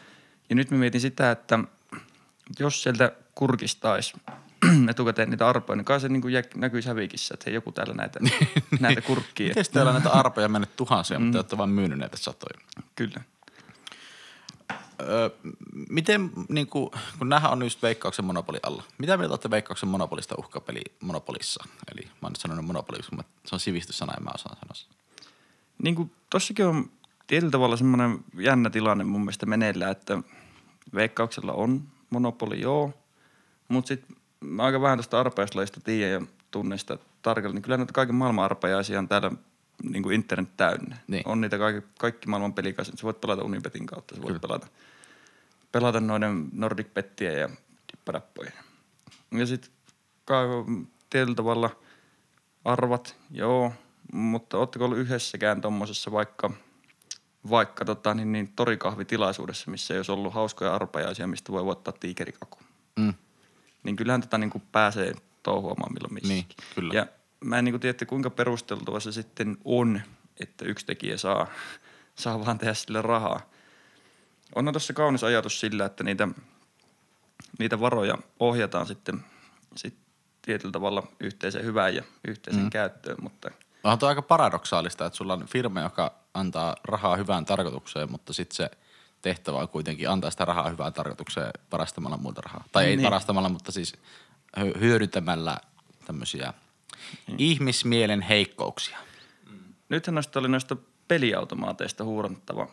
Ja 0.51 0.57
nyt 0.57 0.71
mä 0.71 0.77
mietin 0.77 1.01
sitä, 1.01 1.31
että 1.31 1.59
jos 2.59 2.83
sieltä 2.83 3.13
kurkistaisi 3.35 4.15
etukäteen 4.91 5.31
niitä 5.31 5.49
arpoja, 5.49 5.77
niin 5.77 5.85
kai 5.85 6.01
se 6.01 6.09
niin 6.09 6.23
kuin 6.23 6.35
näkyisi 6.55 6.89
hävikissä, 6.89 7.35
että 7.35 7.45
hei, 7.47 7.55
joku 7.55 7.73
täällä 7.73 7.95
näitä, 7.95 8.21
näitä 8.81 9.01
kurkkii. 9.01 9.49
Miten 9.49 9.65
teillä 9.73 9.89
on 9.89 9.95
näitä 9.95 10.11
arpoja 10.11 10.49
mennyt 10.49 10.77
tuhansia, 10.77 11.19
mutta 11.19 11.33
te 11.33 11.39
olette 11.39 11.59
vaan 11.59 11.71
myynyt 11.71 11.99
näitä 11.99 12.17
satoja? 12.17 12.61
Kyllä. 12.97 13.21
Öö, 15.01 15.31
miten, 15.91 16.31
niin 16.49 16.67
kuin, 16.67 16.91
kun 17.19 17.29
nämähän 17.29 17.53
on 17.53 17.63
just 17.63 17.83
Veikkauksen 17.83 18.25
monopoli 18.25 18.59
alla. 18.63 18.83
Mitä 18.99 19.17
mieltä 19.17 19.33
olette 19.33 19.51
Veikkauksen 19.51 19.89
monopolista 19.89 20.35
uhkapeli 20.39 20.81
monopolissa? 21.01 21.65
Eli 21.93 22.05
mä 22.05 22.11
oon 22.23 22.33
nyt 22.33 22.41
sanonut 22.41 22.65
monopoli, 22.65 22.99
mä, 23.17 23.23
se 23.47 23.55
on 23.55 23.61
sivistyssana 23.61 24.13
ja 24.17 24.21
mä 24.21 24.31
osaan 24.35 24.57
sanoa. 24.57 24.97
Niin 25.83 25.95
kuin 25.95 26.11
tossakin 26.31 26.67
on 26.67 26.91
tietyllä 27.27 27.51
tavalla 27.51 27.77
semmoinen 27.77 28.19
jännä 28.39 28.71
tilanne 28.71 29.05
mun 29.05 29.21
mielestä 29.21 29.47
meneillään, 29.47 29.93
että 29.93 30.19
veikkauksella 30.95 31.53
on 31.53 31.83
monopoli, 32.11 32.61
joo, 32.61 32.93
mutta 33.69 33.89
sitten 33.89 34.17
mä 34.41 34.63
aika 34.63 34.81
vähän 34.81 34.99
tästä 34.99 35.21
arpajaislajista 35.21 35.81
tiedän 35.81 36.23
ja 36.23 36.27
tunnen 36.51 36.79
sitä 36.79 36.99
tarkalleen, 37.23 37.55
niin 37.55 37.63
kyllä 37.63 37.77
näitä 37.77 37.93
kaiken 37.93 38.15
maailman 38.15 38.45
arpajaisia 38.45 38.99
on 38.99 39.09
täällä 39.09 39.31
niin 39.83 40.03
kuin 40.03 40.15
internet 40.15 40.57
täynnä. 40.57 40.97
Niin. 41.07 41.23
On 41.29 41.41
niitä 41.41 41.59
kaikki, 41.59 41.91
kaikki 41.99 42.29
maailman 42.29 42.55
pelikaiset. 42.55 42.99
Sä 42.99 43.03
voit 43.03 43.21
pelata 43.21 43.43
Unibetin 43.43 43.87
kautta, 43.87 44.15
sä 44.15 44.23
voit 44.23 44.41
pelata, 44.41 44.67
pelata 45.73 46.01
noiden 46.01 46.49
Nordic 46.53 46.95
Pettiä 46.95 47.33
ja 47.33 47.49
dippadappoja. 47.93 48.53
Ja 49.31 49.47
sitten 49.47 49.71
tietyllä 51.11 51.35
tavalla 51.35 51.71
arvat, 52.65 53.17
joo, 53.31 53.73
mutta 54.13 54.59
ootteko 54.59 54.85
ollut 54.85 54.99
yhdessäkään 54.99 55.61
tuommoisessa 55.61 56.13
vaikka, 56.13 56.51
vaikka 57.51 57.85
tota, 57.85 58.15
niin, 58.15 58.33
niin, 58.33 58.53
torikahvitilaisuudessa, 58.57 59.71
missä 59.71 59.95
ei 59.95 59.99
olisi 59.99 60.13
ollut 60.13 60.35
hauskoja 60.35 60.75
arpajaisia, 60.75 61.27
mistä 61.27 61.53
voi 61.53 61.65
voittaa 61.65 61.95
tiikerikaku. 62.01 62.59
Mm. 62.97 63.15
Niin 63.83 63.97
kyllähän 63.97 64.21
tätä 64.21 64.39
niin 64.39 64.51
kuin 64.51 64.63
pääsee 64.73 65.15
touhuamaan 65.43 65.93
milloin 65.93 66.15
missäkin. 66.15 66.35
Niin, 66.37 66.75
kyllä. 66.75 66.95
Ja 66.95 67.07
mä 67.45 67.59
en 67.59 67.65
niin 67.65 67.73
kuin 67.73 67.81
tiedä, 67.81 68.07
kuinka 68.07 68.31
perusteltua 68.31 69.01
se 69.01 69.13
sitten 69.13 69.57
on, 69.65 70.01
että 70.41 70.65
yksi 70.65 70.87
tekijä 70.87 71.17
saa, 71.17 71.47
saa 72.15 72.45
vaan 72.47 72.59
tehdä 72.59 72.75
sille 72.75 73.03
rahaa. 73.03 73.51
On 74.55 74.65
tuossa 74.73 74.93
kaunis 74.93 75.25
ajatus 75.25 75.61
sillä, 75.61 75.85
että 75.85 76.05
niitä, 76.05 76.29
niitä 77.59 77.81
varoja 77.81 78.19
ohjataan 78.41 78.87
sitten, 78.87 79.25
sitten 79.77 80.05
tietyllä 80.43 80.73
tavalla 80.73 81.13
yhteiseen 81.21 81.65
hyvään 81.65 81.95
ja 81.95 82.03
yhteiseen 82.29 82.65
mm. 82.65 82.71
käyttöön, 82.71 83.17
mutta 83.21 83.51
Onhan 83.87 83.99
tuo 83.99 84.09
aika 84.09 84.23
paradoksaalista, 84.23 85.07
että 85.07 85.17
sulla 85.17 85.33
on 85.33 85.47
firma, 85.47 85.81
joka 85.81 86.13
antaa 86.35 86.77
rahaa 86.85 87.17
hyvään 87.17 87.45
tarkoitukseen, 87.45 88.11
mutta 88.11 88.33
sitten 88.33 88.57
se 88.57 88.71
tehtävä 89.23 89.59
on 89.59 89.69
kuitenkin 89.69 90.11
antaa 90.11 90.31
sitä 90.31 90.45
rahaa 90.45 90.69
hyvään 90.71 90.93
tarkoitukseen 90.93 91.51
varastamalla 91.73 92.17
muuta 92.17 92.41
rahaa. 92.41 92.65
Tai 92.73 92.85
ei 92.85 92.97
Niin. 92.97 93.05
varastamalla, 93.05 93.49
mutta 93.49 93.73
siis 93.73 93.95
hy- 94.61 94.79
hyödyntämällä 94.81 95.57
tämmöisiä 96.05 96.53
ihmismielen 97.39 98.21
heikkouksia. 98.23 98.99
nythän 99.89 100.15
noista 100.15 100.39
oli 100.39 100.49
noista 100.49 100.77
peliautomaateista 101.09 102.05
huurannettava 102.05 102.69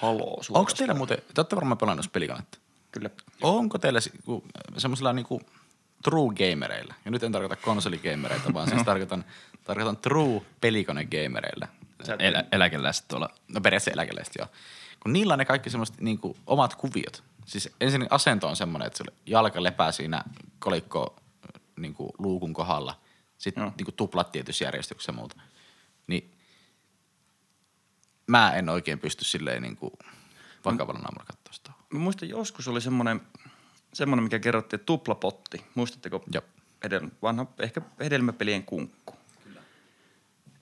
haloo 0.00 0.40
Onko 0.50 0.72
teillä 0.76 0.94
muuten, 0.94 1.18
te 1.18 1.40
olette 1.40 1.56
varmaan 1.56 1.78
pelannut 1.78 2.12
pelikonetta. 2.12 2.58
Kyllä. 2.92 3.10
Onko 3.42 3.78
teillä 3.78 4.00
semmoisilla 4.78 5.12
niinku 5.12 5.42
true 6.04 6.34
gamereilla, 6.34 6.94
ja 7.04 7.10
nyt 7.10 7.22
en 7.22 7.32
tarkoita 7.32 7.56
konsoligamereita, 7.56 8.54
vaan 8.54 8.68
siis 8.68 8.82
tarkoitan, 8.92 9.24
tarkoitan 9.64 9.96
true 9.96 10.42
pelikone-gamereilla. 10.60 11.68
Elä, 12.18 12.44
eläkeläiset 12.52 13.08
tuolla. 13.08 13.28
No 13.48 13.60
periaatteessa 13.60 14.00
eläkeläiset 14.00 14.34
joo. 14.38 14.46
Kun 15.00 15.12
niillä 15.12 15.32
on 15.32 15.38
ne 15.38 15.44
kaikki 15.44 15.70
semmoiset 15.70 16.00
niinku 16.00 16.36
omat 16.46 16.74
kuviot. 16.74 17.22
Siis 17.46 17.70
ensin 17.80 18.06
asento 18.10 18.48
on 18.48 18.56
semmoinen, 18.56 18.86
että 18.86 18.98
se 18.98 19.04
jalka 19.26 19.62
lepää 19.62 19.92
siinä 19.92 20.24
kolikko 20.58 21.16
niin 21.76 21.94
kuin 21.94 22.10
luukun 22.18 22.52
kohdalla. 22.52 23.00
Sitten 23.38 23.62
Joo. 23.62 23.72
niin 23.78 23.84
kuin 23.84 23.94
tuplat 23.94 24.32
tietyssä 24.32 24.64
järjestyksessä 24.64 25.12
ja 25.12 25.16
muuta. 25.16 25.40
Niin 26.06 26.30
mä 28.26 28.52
en 28.52 28.68
oikein 28.68 28.98
pysty 28.98 29.24
silleen 29.24 29.62
niin 29.62 29.76
kuin 29.76 29.92
vakavalla 30.64 31.00
naamalla 31.00 31.24
katsoa 31.26 31.52
sitä. 31.52 31.72
Mä 31.90 31.98
muistan, 31.98 32.28
joskus 32.28 32.68
oli 32.68 32.80
semmoinen, 32.80 33.20
semmoinen 33.92 34.22
mikä 34.22 34.38
kerrottiin, 34.38 34.80
että 34.80 34.86
tuplapotti. 34.86 35.64
Muistatteko? 35.74 36.24
Joo. 36.32 36.42
Edel, 36.82 37.08
vanha, 37.22 37.46
ehkä 37.58 37.80
hedelmäpelien 38.00 38.64
kunkku. 38.64 39.14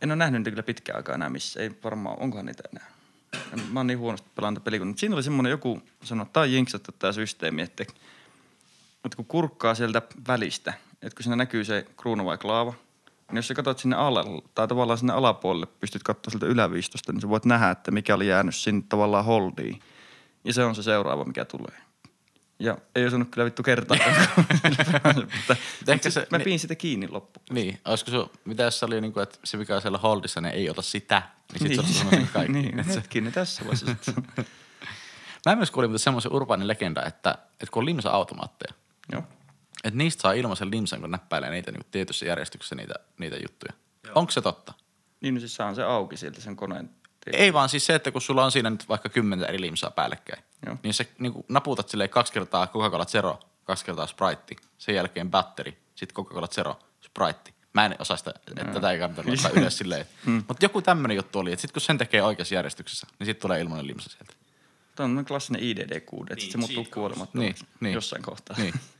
En 0.02 0.11
ole 0.11 0.16
nähnyt 0.16 0.40
niitä 0.40 0.50
kyllä 0.50 0.62
pitkään 0.62 0.97
aikaa 0.97 1.14
enää 1.14 1.30
missä. 1.30 1.61
Ei 1.61 1.71
varmaan, 1.85 2.19
onkohan 2.19 2.47
niitä 2.47 2.62
enää. 2.73 2.90
En- 3.52 3.73
Mä 3.73 3.80
oon 3.80 3.87
niin 3.87 3.99
huonosti 3.99 4.30
pelannut. 4.35 4.64
Mutta 4.85 5.00
siinä 5.00 5.14
oli 5.14 5.23
semmoinen 5.23 5.50
joku, 5.50 5.83
sanoi, 6.04 6.23
että 6.23 6.33
tämä 6.33 6.42
on 6.42 6.52
jinksattu 6.52 6.92
tämä 6.92 7.12
systeemi, 7.12 7.62
että, 7.62 7.83
että 9.04 9.16
kun 9.16 9.25
kurkkaa 9.25 9.75
sieltä 9.75 10.02
välistä, 10.28 10.73
että 11.02 11.16
kun 11.16 11.23
siinä 11.23 11.37
näkyy 11.37 11.64
se 11.64 11.87
kruunu 11.97 12.25
vai 12.25 12.38
klaava, 12.38 12.75
niin 13.28 13.37
jos 13.37 13.49
sä 13.49 13.54
katsot 13.54 13.78
sinne 13.78 13.97
alle, 13.97 14.25
tai 14.54 14.69
tavallaan 14.69 14.99
sinne 14.99 15.12
alapuolelle, 15.12 15.66
pystyt 15.66 16.02
katsoa 16.02 16.30
sieltä 16.30 16.47
yläviistosta, 16.47 17.12
niin 17.12 17.21
sä 17.21 17.28
voit 17.28 17.45
nähdä, 17.45 17.71
että 17.71 17.90
mikä 17.90 18.14
oli 18.14 18.28
jäänyt 18.28 18.54
sinne 18.54 18.83
tavallaan 18.88 19.25
holdiin. 19.25 19.80
Ja 20.45 20.52
se 20.52 20.64
on 20.64 20.75
se 20.75 20.83
seuraava, 20.83 21.25
mikä 21.25 21.45
tulee. 21.45 21.78
Ja 22.61 22.79
ei 22.95 23.07
osannut 23.07 23.29
kyllä 23.31 23.45
vittu 23.45 23.62
kertaa. 23.62 23.97
mutta 25.37 25.57
ehkä 25.88 26.02
se, 26.02 26.11
se- 26.11 26.26
mä 26.31 26.38
niin- 26.38 26.45
piin 26.45 26.59
sitä 26.59 26.75
kiinni 26.75 27.09
loppu. 27.09 27.40
Niin, 27.50 27.81
olisiko 27.85 28.11
se, 28.11 28.38
mitä 28.45 28.62
jos 28.62 28.79
se 28.79 28.85
oli 28.85 29.00
niin 29.00 29.12
kuin, 29.12 29.23
että 29.23 29.38
se 29.45 29.57
mikä 29.57 29.75
on 29.76 29.83
siellä 29.83 29.99
holdissa, 29.99 30.40
ne 30.40 30.50
ei 30.50 30.71
ota 30.71 30.83
sitä, 30.83 31.23
niin 31.52 31.59
sitten 31.59 31.75
se 31.75 31.81
olisi 31.81 31.95
sanonut 31.99 32.21
sen 32.21 32.29
kaikki. 32.33 32.52
niin, 32.52 32.81
Että 32.81 32.93
se- 32.93 33.00
hetkinen, 33.00 33.33
tässä 33.33 33.64
voisi 33.67 33.87
sitten. 33.87 34.14
Mä 35.47 35.57
myös 35.57 35.71
kuulin 35.71 35.90
mutta 35.90 36.02
semmoisen 36.05 36.33
urbaanin 36.33 36.69
legenda, 36.69 37.05
että, 37.07 37.31
että 37.52 37.67
kun 37.73 37.81
on 37.81 37.87
limsa-automaatteja, 37.87 38.75
Joo. 39.12 39.23
että 39.85 39.99
niistä 39.99 40.23
saa 40.23 40.33
ilmaisen 40.33 40.71
limsan, 40.71 41.00
kun 41.00 41.11
näppäilee 41.11 41.50
niitä 41.50 41.71
niin 41.73 41.87
tietyssä 41.90 42.26
järjestyksessä 42.26 42.75
niitä, 42.75 42.95
niitä 43.19 43.37
juttuja. 43.37 43.73
Onko 44.14 44.31
se 44.31 44.40
totta? 44.40 44.73
Niin, 45.21 45.35
no 45.35 45.40
siis 45.40 45.55
saa 45.55 45.75
se 45.75 45.83
auki 45.83 46.17
sieltä 46.17 46.40
sen 46.40 46.57
koneen. 46.57 46.90
Ei 47.27 47.53
vaan 47.53 47.69
siis 47.69 47.87
se, 47.87 47.95
että 47.95 48.11
kun 48.11 48.23
sulla 48.23 48.45
on 48.45 48.53
siinä 48.53 48.71
nyt 48.71 48.89
vaikka 48.89 49.09
kymmentä 49.09 49.47
eri 49.47 49.61
limsaa 49.61 49.91
päällekkäin, 49.91 50.43
Joo. 50.67 50.77
niin 50.83 50.95
se 50.95 51.09
niin 51.19 51.33
kuin 51.33 51.45
naputat 51.49 51.89
silleen 51.89 52.11
kaksi 52.11 52.33
kertaa 52.33 52.67
Coca-Cola 52.67 53.05
Zero, 53.07 53.41
kaksi 53.65 53.85
kertaa 53.85 54.07
Sprite, 54.07 54.57
sen 54.79 54.95
jälkeen 54.95 55.31
batteri, 55.31 55.79
sitten 55.95 56.15
Coca-Cola 56.25 56.49
Zero, 56.49 56.79
Sprite. 57.00 57.55
Mä 57.73 57.87
en 57.87 57.97
osaa 57.99 58.17
sitä, 58.17 58.33
että 58.47 58.65
tätä 58.65 58.91
ei 58.91 58.99
kannata 58.99 59.23
laittaa 59.27 59.50
ylös 59.50 59.79
silleen. 59.79 60.07
Mm. 60.27 60.45
Mutta 60.49 60.65
joku 60.65 60.83
tämmöinen 60.83 61.17
juttu 61.17 61.39
oli, 61.39 61.53
että 61.53 61.61
sitten 61.61 61.73
kun 61.75 61.81
sen 61.81 61.99
tekee 61.99 62.23
oikeassa 62.23 62.55
järjestyksessä, 62.55 63.07
niin 63.19 63.27
sitten 63.27 63.43
tulee 63.43 63.61
ilmainen 63.61 63.87
limsa 63.87 64.11
sieltä. 64.11 64.33
Tämä 64.97 65.19
on 65.19 65.25
klassinen 65.25 65.62
IDD-kuude, 65.62 66.33
että 66.33 66.45
Niin, 66.45 66.53
se 66.53 66.59
muuttuu 66.59 66.87
kuolemattomaksi 66.95 67.62
Niin, 67.65 67.69
niin. 67.81 67.95
jossain 67.95 68.23
kohtaa. 68.23 68.57
Niin. 68.59 68.75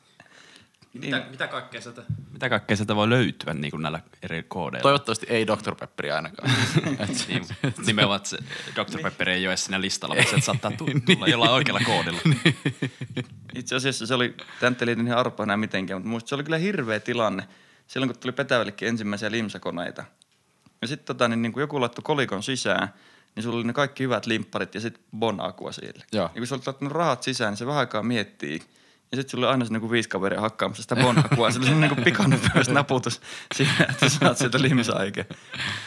Mitä, 0.95 1.25
mitä, 1.31 1.47
kaikkea 1.49 1.81
sieltä? 1.81 2.03
mitä 2.33 2.49
kaikkea 2.49 2.77
sieltä 2.77 2.97
voi 2.97 3.09
löytyä 3.09 3.55
niin 3.55 3.71
kuin 3.71 3.83
näillä 3.83 4.01
eri 4.23 4.43
koodeilla? 4.43 4.83
Toivottavasti 4.83 5.27
ei 5.31 5.47
Dr. 5.47 5.75
Pepperi 5.75 6.11
ainakaan. 6.11 6.51
Et- 7.01 7.29
Niin, 7.29 7.45
nimenomaan, 7.87 8.17
että 8.17 8.29
se 8.29 8.39
Dr. 8.75 9.03
Pepper 9.03 9.29
ei 9.29 9.47
ole 9.47 9.51
edes 9.51 9.65
siinä 9.65 9.81
listalla, 9.81 10.15
mutta 10.15 10.31
sieltä 10.31 10.45
saattaa 10.47 10.71
tu- 10.71 10.87
tulla 11.15 11.27
jollain 11.29 11.53
oikealla 11.53 11.81
koodilla. 11.87 12.21
Itse 13.55 13.77
asiassa 13.77 14.07
se 14.07 14.15
oli, 14.15 14.35
liity 14.85 15.03
ihan 15.03 15.19
arpaa 15.19 15.45
enää 15.45 15.57
mitenkään, 15.57 16.01
mutta 16.01 16.11
muista 16.11 16.29
se 16.29 16.35
oli 16.35 16.45
kyllä 16.45 16.59
hirveä 16.59 17.01
tilanne. 17.01 17.49
Silloin 17.87 18.11
kun 18.13 18.19
tuli 18.21 18.33
Petävällekin 18.33 18.89
ensimmäisiä 18.89 19.31
limsakoneita. 19.31 20.05
Ja 20.83 20.89
sitten 20.89 21.07
tota, 21.07 21.29
niin, 21.29 21.43
niin 21.43 21.53
kun 21.53 21.61
joku 21.63 21.81
laittoi 21.81 22.03
kolikon 22.03 22.43
sisään, 22.43 22.89
niin 23.37 23.43
sulla 23.43 23.57
oli 23.57 23.65
ne 23.67 23.73
kaikki 23.73 24.03
hyvät 24.03 24.27
limpparit 24.27 24.75
ja 24.75 24.81
sitten 24.81 25.05
bon 25.19 25.41
akua 25.41 25.73
siellä. 25.73 26.05
Joo. 26.13 26.25
Ja 26.35 26.41
kun 26.41 26.47
sä 26.47 26.55
olit 26.55 26.67
laittanut 26.67 26.93
rahat 26.93 27.23
sisään, 27.23 27.51
niin 27.53 27.57
se 27.59 27.67
vähän 27.67 27.81
aikaa 27.81 28.03
miettii. 28.03 28.61
Ja 29.13 29.17
sitten 29.17 29.31
sulla 29.31 29.47
oli 29.47 29.53
aina 29.53 29.65
se 29.65 29.73
niin 29.73 29.81
kuin 29.81 29.91
viisi 29.91 30.09
kaveria 30.09 30.41
hakkaamassa 30.41 30.83
sitä 30.83 30.97
bon 30.97 31.19
akua. 31.19 31.51
Se 31.51 31.59
oli 31.59 31.67
semmoinen 31.67 31.91
niin 31.91 32.05
pikanopeus 32.05 32.69
naputus 32.69 33.21
siinä, 33.55 33.87
että 33.91 34.09
saat 34.09 34.39
sieltä 34.39 34.63
limsaa 34.63 35.05
eikä, 35.05 35.25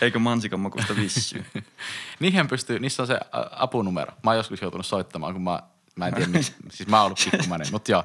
eikä 0.02 0.20
mansikan 0.20 0.60
makusta 0.60 0.96
vissyä. 0.96 1.44
Niihin 2.20 2.48
pystyy, 2.48 2.80
niissä 2.80 3.04
on 3.04 3.08
se 3.08 3.20
apunumero. 3.52 4.14
Mä 4.24 4.30
oon 4.30 4.38
joskus 4.38 4.62
joutunut 4.62 4.86
soittamaan, 4.86 5.34
kun 5.34 5.44
mä, 5.44 5.60
mä 5.96 6.08
en 6.08 6.14
tiedä, 6.14 6.30
miksi. 6.30 6.56
Siis 6.72 6.90
mä 6.90 6.98
oon 6.98 7.06
ollut 7.06 7.20
pikkumainen, 7.32 7.68
mutta 7.72 7.92
joo. 7.92 8.04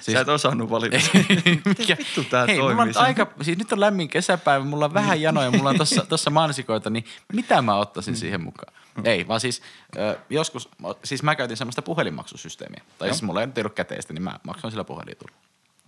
Siis, 0.00 0.14
sä 0.14 0.20
et 0.20 0.28
osannut 0.28 0.70
valita. 0.70 0.96
Mikä 1.78 1.96
vittu 1.98 2.24
tää 2.24 2.46
Hei, 2.46 2.58
mulla 2.58 2.70
on 2.70 2.76
toimii? 2.76 2.94
aika, 2.96 3.26
siis 3.42 3.58
nyt 3.58 3.72
on 3.72 3.80
lämmin 3.80 4.08
kesäpäivä, 4.08 4.64
mulla 4.64 4.84
on 4.84 4.94
vähän 4.94 5.20
janoja, 5.20 5.50
mulla 5.50 5.70
on 5.70 5.78
tossa, 5.78 6.06
tossa 6.08 6.30
mansikoita, 6.30 6.90
niin 6.90 7.04
mitä 7.32 7.62
mä 7.62 7.76
ottaisin 7.76 8.16
siihen 8.16 8.40
mukaan? 8.40 8.74
Ei, 9.04 9.28
vaan 9.28 9.40
siis 9.40 9.62
ö, 9.96 10.18
joskus, 10.30 10.68
siis 11.04 11.22
mä 11.22 11.34
käytin 11.34 11.56
semmoista 11.56 11.82
puhelinmaksusysteemiä. 11.82 12.82
Tai 12.98 13.08
Joo. 13.08 13.14
siis 13.14 13.22
mulla 13.22 13.40
ei 13.40 13.46
nyt 13.46 13.58
ollut 13.58 13.74
käteistä, 13.74 14.12
niin 14.12 14.22
mä 14.22 14.38
maksoin 14.42 14.72
sillä 14.72 14.84
puhelintulla. 14.84 15.34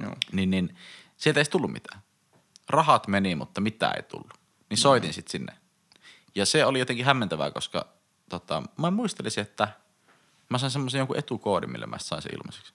Joo. 0.02 0.16
Niin, 0.32 0.50
niin 0.50 0.76
sieltä 1.16 1.40
ei 1.40 1.44
tullut 1.44 1.72
mitään. 1.72 2.00
Rahat 2.68 3.08
meni, 3.08 3.34
mutta 3.34 3.60
mitään 3.60 3.96
ei 3.96 4.02
tullut. 4.02 4.34
Niin 4.70 4.78
soitin 4.78 5.12
sitten 5.12 5.30
sinne. 5.32 5.56
Ja 6.34 6.46
se 6.46 6.64
oli 6.64 6.78
jotenkin 6.78 7.06
hämmentävää, 7.06 7.50
koska 7.50 7.86
tota, 8.28 8.62
mä 8.76 8.90
muistelisin, 8.90 9.42
että 9.42 9.68
mä 10.52 10.58
sain 10.58 10.70
semmoisen 10.70 10.98
jonkun 10.98 11.18
etukoodin, 11.18 11.72
millä 11.72 11.86
mä 11.86 11.98
sain 11.98 12.22
sen 12.22 12.32
ilmaiseksi. 12.34 12.72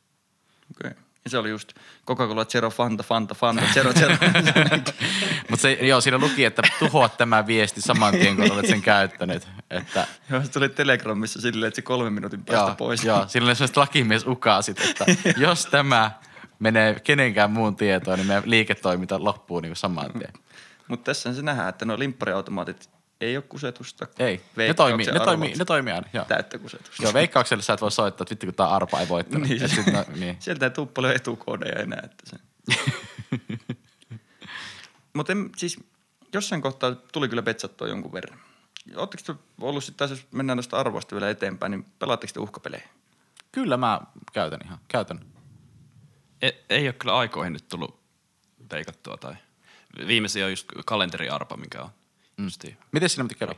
Okei. 0.72 0.91
Okay. 0.91 1.03
Ja 1.27 1.31
se 1.31 1.38
oli 1.38 1.50
just 1.50 1.74
Coca-Cola 2.05 2.46
Zero 2.46 2.69
Fanta, 2.69 3.03
Fanta, 3.03 3.36
Fanta, 3.36 3.63
Zero, 3.74 3.93
Zero. 3.93 4.15
Mutta 5.50 5.62
se, 5.62 5.77
joo, 5.81 6.01
siinä 6.01 6.17
luki, 6.17 6.46
että 6.46 6.62
tuhoa 6.79 7.10
tämä 7.10 7.48
viesti 7.48 7.81
saman 7.81 8.13
tien, 8.13 8.36
kun 8.36 8.51
olet 8.51 8.67
sen 8.67 8.81
käyttänyt. 8.81 9.48
Että, 9.69 10.07
Joo, 10.29 10.43
se 10.43 10.51
tuli 10.51 10.69
Telegramissa 10.69 11.41
silleen, 11.41 11.67
että 11.67 11.75
se 11.75 11.81
kolmen 11.81 12.13
minuutin 12.13 12.46
päästä 12.46 12.67
joo, 12.67 12.75
pois. 12.75 13.03
joo, 13.03 13.27
siinä 13.27 13.46
oli 13.46 13.55
sellaiset 13.55 13.77
lakimies 13.77 14.27
ukaasit, 14.27 14.81
että 14.81 15.05
jos 15.38 15.65
tämä 15.65 16.12
menee 16.60 17.00
kenenkään 17.00 17.51
muun 17.51 17.75
tietoon, 17.75 18.17
niin 18.17 18.27
meidän 18.27 18.43
liiketoiminta 18.46 19.24
loppuu 19.24 19.60
niin 19.60 19.75
saman 19.75 20.13
tien. 20.19 20.34
Mutta 20.88 21.03
tässä 21.03 21.34
se 21.34 21.41
nähdään, 21.41 21.69
että 21.69 21.86
nuo 21.86 22.00
limppariautomaatit 22.00 22.89
ei 23.22 23.38
ole 23.38 23.44
kusetusta. 23.50 24.08
Ei, 24.20 24.42
ne 24.56 24.74
toimii, 24.74 25.06
ne 25.06 25.20
toimii, 25.20 25.54
ne 25.56 25.66
toimii 25.66 25.94
aina. 25.94 26.08
Joo. 26.14 26.26
Täyttä 26.26 26.58
kusetusta. 26.58 27.04
Joo, 27.04 27.14
veikkaukselle 27.14 27.64
sä 27.64 27.74
et 27.74 27.82
voi 27.82 27.92
soittaa, 27.92 28.24
että 28.24 28.32
vittu 28.32 28.46
kun 28.46 28.56
tää 28.56 28.70
arpa 28.70 29.00
ei 29.00 29.10
voittanut. 29.10 29.48
Niin, 29.48 29.70
sit, 29.70 29.86
no, 29.94 30.06
niin. 30.16 30.38
Sieltä 30.40 30.66
ei 30.66 30.70
tule 30.70 30.88
paljon 30.88 31.16
etukoodeja 31.16 31.82
enää. 31.82 32.02
Että 32.04 32.24
se. 32.26 32.38
Mutta 35.14 35.34
siis 35.58 35.80
jossain 36.34 36.62
kohtaa 36.62 36.96
tuli 36.96 37.30
kyllä 37.30 37.44
petsattua 37.44 37.88
jonkun 37.88 38.14
verran. 38.14 38.40
Oletteko 38.96 39.24
te 39.26 39.40
ollut 39.62 39.84
sitten 39.84 39.98
taas, 39.98 40.20
jos 40.20 40.28
mennään 40.32 40.58
tuosta 40.58 40.80
arvoista 40.80 41.16
vielä 41.16 41.30
eteenpäin, 41.30 41.72
niin 41.72 41.86
pelaatteko 42.00 42.34
te 42.34 42.40
uhkapelejä? 42.40 42.90
Kyllä 43.52 43.78
mä 43.78 44.02
käytän 44.34 44.60
ihan, 44.66 44.78
käytän. 44.88 45.20
Ei, 46.42 46.64
ei 46.70 46.88
ole 46.88 46.94
kyllä 46.94 47.18
aikoihin 47.18 47.54
nyt 47.54 47.68
tullut 47.68 48.00
veikattua 48.72 49.18
tai 49.18 49.36
viimeisin 50.08 50.44
on 50.44 50.50
just 50.50 50.68
kalenteriarpa, 50.86 51.58
mikä 51.58 51.82
on 51.82 51.90
mm. 52.38 52.44
justiin 52.44 52.77
Miten 52.91 53.10
siinä 53.10 53.24
piti 53.24 53.39
käydä? 53.39 53.56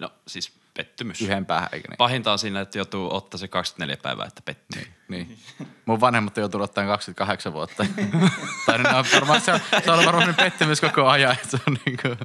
No 0.00 0.12
siis 0.26 0.52
pettymys. 0.76 1.20
Yhden 1.20 1.46
päähän, 1.46 1.68
eikö 1.72 1.88
niin? 1.88 1.96
Pahinta 1.96 2.32
on 2.32 2.38
siinä, 2.38 2.60
että 2.60 2.78
joutuu 2.78 3.14
ottaa 3.14 3.38
se 3.38 3.48
24 3.48 3.96
päivää, 4.02 4.26
että 4.26 4.42
pettyy. 4.44 4.92
Niin. 5.08 5.38
Mun 5.84 6.00
vanhemmat 6.00 6.38
on 6.38 6.42
joutunut 6.42 6.70
ottaa 6.70 6.86
28 6.86 7.52
vuotta. 7.52 7.86
tai 8.66 8.78
ne 8.78 8.88
on 8.88 9.04
varmaan, 9.14 9.40
se 9.40 9.52
on, 9.52 9.60
se 9.84 9.90
on 9.90 9.96
varmaan 9.96 10.04
semmoinen 10.04 10.34
pettymys 10.34 10.80
koko 10.80 11.08
ajan, 11.08 11.32
että 11.32 11.48
se 11.48 11.58
on, 11.68 11.76
niin 11.86 11.96
kuin, 12.02 12.18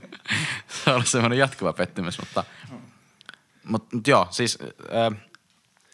se 0.67 0.89
on 0.89 0.93
ollut 0.93 1.07
semmoinen 1.07 1.39
jatkuva 1.39 1.73
pettymys, 1.73 2.19
mutta, 2.19 2.43
mutta, 3.67 3.95
mutta 3.95 4.11
joo, 4.11 4.27
siis, 4.31 4.57
äh, 4.61 5.19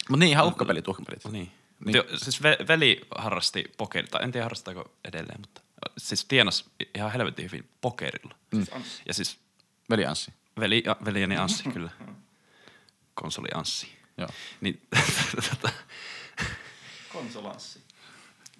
mutta 0.09 0.19
niin 0.19 0.31
ihan 0.31 0.45
uhkapelit, 0.45 0.87
uhkapelit. 0.87 1.23
Niin. 1.23 1.33
Niin. 1.33 1.51
niin. 1.85 1.95
Jo, 1.95 2.05
siis 2.17 2.43
ve, 2.43 2.57
veli 2.67 3.01
harrasti 3.17 3.63
pokeria, 3.77 4.07
tai 4.11 4.23
en 4.23 4.31
tiedä 4.31 4.45
harrastaako 4.45 4.91
edelleen, 5.05 5.41
mutta 5.41 5.61
siis 5.97 6.25
tienas 6.25 6.69
ihan 6.95 7.11
helvetin 7.11 7.45
hyvin 7.45 7.69
pokerilla. 7.81 8.35
Mm. 8.51 8.65
Ja 9.07 9.13
siis 9.13 9.44
Veli 9.89 10.05
Anssi. 10.05 10.33
veli, 10.59 10.83
ja, 10.85 10.95
veljeni 11.05 11.37
Anssi 11.37 11.63
kyllä. 11.73 11.89
Konsoli 13.13 13.47
Anssi. 13.53 13.87
Joo. 14.17 14.29
Niin, 14.61 14.81
tota, 15.49 15.69
Konsolanssi. 17.13 17.79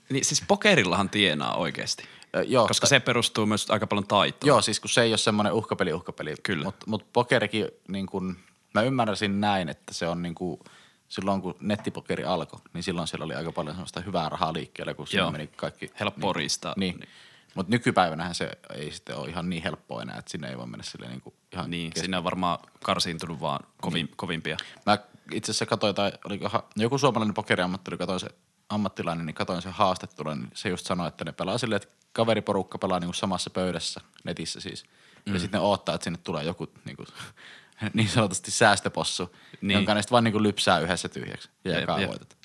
niin 0.10 0.26
siis 0.26 0.44
pokerillahan 0.48 1.10
tienaa 1.10 1.56
oikeasti. 1.56 2.04
Ö, 2.36 2.44
joo, 2.44 2.68
Koska 2.68 2.86
ta- 2.86 2.90
se 2.90 3.00
perustuu 3.00 3.46
myös 3.46 3.70
aika 3.72 3.88
paljon 3.88 4.08
taitoon. 4.08 4.48
Joo, 4.48 4.62
siis 4.62 4.80
kun 4.80 4.90
se 4.90 5.02
ei 5.02 5.12
ole 5.12 5.18
semmoinen 5.18 5.54
uhkapeli, 5.54 5.94
uhkapeli. 5.94 6.36
Kyllä. 6.44 6.64
Mutta 6.64 6.86
mut 6.90 7.14
pokerikin, 7.14 7.68
niin 7.88 8.06
kun, 8.06 8.38
mä 8.74 8.82
ymmärsin 8.82 9.42
näin, 9.42 9.70
että 9.70 9.94
se 9.94 10.08
on 10.08 10.22
niin 10.22 10.36
kuin, 10.36 10.60
silloin 11.08 11.42
kun 11.42 11.56
nettipokeri 11.60 12.24
alkoi, 12.24 12.60
niin 12.74 12.84
silloin 12.84 13.08
siellä 13.08 13.26
oli 13.26 13.36
aika 13.36 13.52
paljon 13.52 13.76
semmoista 13.76 14.02
hyvää 14.02 14.30
rahaa 14.30 14.54
liikkeellä, 14.54 14.94
kun 14.94 15.08
Joo. 15.14 15.32
meni 15.32 15.48
kaikki. 15.48 15.92
Helppoa 16.00 16.30
niin, 16.30 16.36
riistaa. 16.36 16.74
Niin. 16.78 16.96
Niin. 17.00 17.10
Mutta 17.56 17.72
nykypäivänähän 17.72 18.36
se 18.36 18.52
ei 18.74 18.92
sitten 18.92 19.16
ole 19.16 19.30
ihan 19.30 19.50
niin 19.50 19.64
helppoa 19.64 20.02
enää, 20.02 20.18
että 20.18 20.32
sinne 20.32 20.50
ei 20.50 20.58
voi 20.58 20.68
mennä 20.68 20.84
silleen 20.84 21.12
niin 21.12 21.22
kuin 21.22 21.36
ihan 21.54 21.72
Niin, 21.72 21.92
kes- 21.92 22.02
sinne 22.02 22.18
on 22.18 22.24
varmaan 22.24 22.60
karsiintunut 22.84 23.40
vaan 23.40 23.60
kovin, 23.82 24.06
niin. 24.06 24.16
kovimpia. 24.18 24.58
Mä 24.86 24.98
itse 25.32 25.52
asiassa 25.52 25.66
katsoin, 25.66 25.96
tai 25.96 26.12
olikohan 26.26 26.64
joku 26.76 26.98
suomalainen 26.98 27.34
pokeriammattilainen, 27.34 27.98
katsoin 28.08 28.20
se 28.20 28.38
ammattilainen, 28.70 29.26
niin 29.26 29.34
katsoin 29.34 29.62
sen 29.62 29.72
haastattelun, 29.72 30.40
niin 30.40 30.52
se 30.54 30.70
just 30.70 30.86
sanoi, 30.86 31.08
että 31.08 31.26
ne 31.26 31.32
pelaa 31.32 31.58
silleen, 31.58 31.82
että 31.82 31.96
kaveriporukka 32.14 32.78
pelaa 32.78 33.00
niin 33.00 33.08
kuin 33.08 33.16
samassa 33.16 33.50
pöydässä, 33.50 34.02
netissä 34.24 34.60
siis. 34.60 34.86
Mm. 35.26 35.34
Ja 35.34 35.40
sitten 35.40 35.60
ne 35.62 35.68
odottaa, 35.68 35.96
että 35.96 36.04
sinne 36.04 36.20
tulee 36.24 36.44
joku 36.44 36.68
niin, 36.86 36.96
kuin, 36.98 37.08
niin 37.94 38.10
sanotusti 38.10 38.52
säästöpossu, 38.52 39.36
niin. 39.62 39.76
Jonka 39.76 39.94
ne 39.94 40.02
sitten 40.02 40.12
vaan 40.12 40.24
niin 40.24 40.32
kuin 40.32 40.44
lypsää 40.44 40.80
yhdessä 40.80 41.10
tyhjäksi 41.10 41.50
ja 41.64 41.72
Jep, 41.72 41.80
jakaa 41.82 42.00
jep. 42.00 42.10
voitot. 42.10 42.38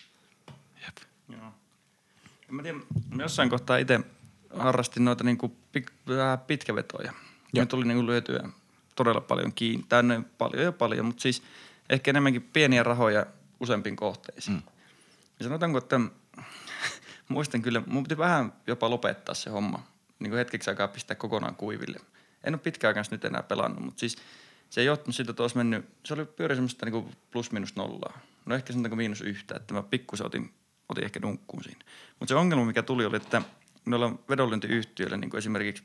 Jep. 0.86 0.96
Joo. 1.28 1.52
En 2.48 2.54
Mä 2.54 2.62
tiedän, 2.62 2.82
mä 3.10 3.22
jossain 3.22 3.50
kohtaa 3.50 3.76
itse 3.76 4.00
harrastin 4.58 5.04
noita 5.04 5.24
niinku 5.24 5.56
pik, 5.72 5.90
vähän 6.08 6.38
pitkävetoja. 6.38 7.12
Joo. 7.52 7.62
Ne 7.62 7.66
tuli 7.66 7.84
niinku 7.84 8.06
lyötyä 8.06 8.48
todella 8.96 9.20
paljon 9.20 9.52
kiinni. 9.52 9.86
Tänne 9.88 10.22
paljon 10.38 10.64
ja 10.64 10.72
paljon, 10.72 11.06
mutta 11.06 11.22
siis 11.22 11.42
ehkä 11.90 12.10
enemmänkin 12.10 12.42
pieniä 12.42 12.82
rahoja 12.82 13.26
useampiin 13.60 13.96
kohteisiin. 13.96 14.56
Mm. 14.56 14.62
Ja 15.38 15.44
sanotaanko, 15.44 15.78
että 15.78 16.00
muistan 17.28 17.62
kyllä, 17.62 17.82
mun 17.86 18.02
piti 18.02 18.18
vähän 18.18 18.52
jopa 18.66 18.90
lopettaa 18.90 19.34
se 19.34 19.50
homma. 19.50 19.86
Niin 20.18 20.30
kuin 20.30 20.38
hetkeksi 20.38 20.70
aikaa 20.70 20.88
pistää 20.88 21.14
kokonaan 21.14 21.56
kuiville. 21.56 22.00
En 22.44 22.54
ole 22.54 22.60
pitkään 22.60 22.94
kanssa 22.94 23.14
nyt 23.14 23.24
enää 23.24 23.42
pelannut, 23.42 23.84
mutta 23.84 24.00
siis 24.00 24.16
se 24.70 24.80
ei 24.80 24.86
johtunut 24.86 25.16
siitä, 25.16 25.30
että 25.30 25.42
olisi 25.42 25.56
mennyt, 25.56 25.84
se 26.04 26.14
oli 26.14 26.24
pyöri 26.24 26.54
semmoista 26.54 26.86
niin 26.86 27.16
plus 27.30 27.52
minus 27.52 27.76
nollaa. 27.76 28.18
No 28.46 28.54
ehkä 28.54 28.72
sanotaanko 28.72 28.96
miinus 28.96 29.20
yhtä, 29.20 29.54
että 29.56 29.74
mä 29.74 29.82
pikkusen 29.82 30.26
otin, 30.26 30.54
otin 30.88 31.04
ehkä 31.04 31.22
dunkkuun 31.22 31.64
siinä. 31.64 31.80
Mutta 32.20 32.32
se 32.32 32.34
ongelma, 32.34 32.64
mikä 32.64 32.82
tuli, 32.82 33.04
oli, 33.04 33.16
että 33.16 33.42
noilla 33.86 34.18
vedonlyöntiyhtiöillä, 34.28 35.16
niin 35.16 35.30
kuin 35.30 35.38
esimerkiksi 35.38 35.82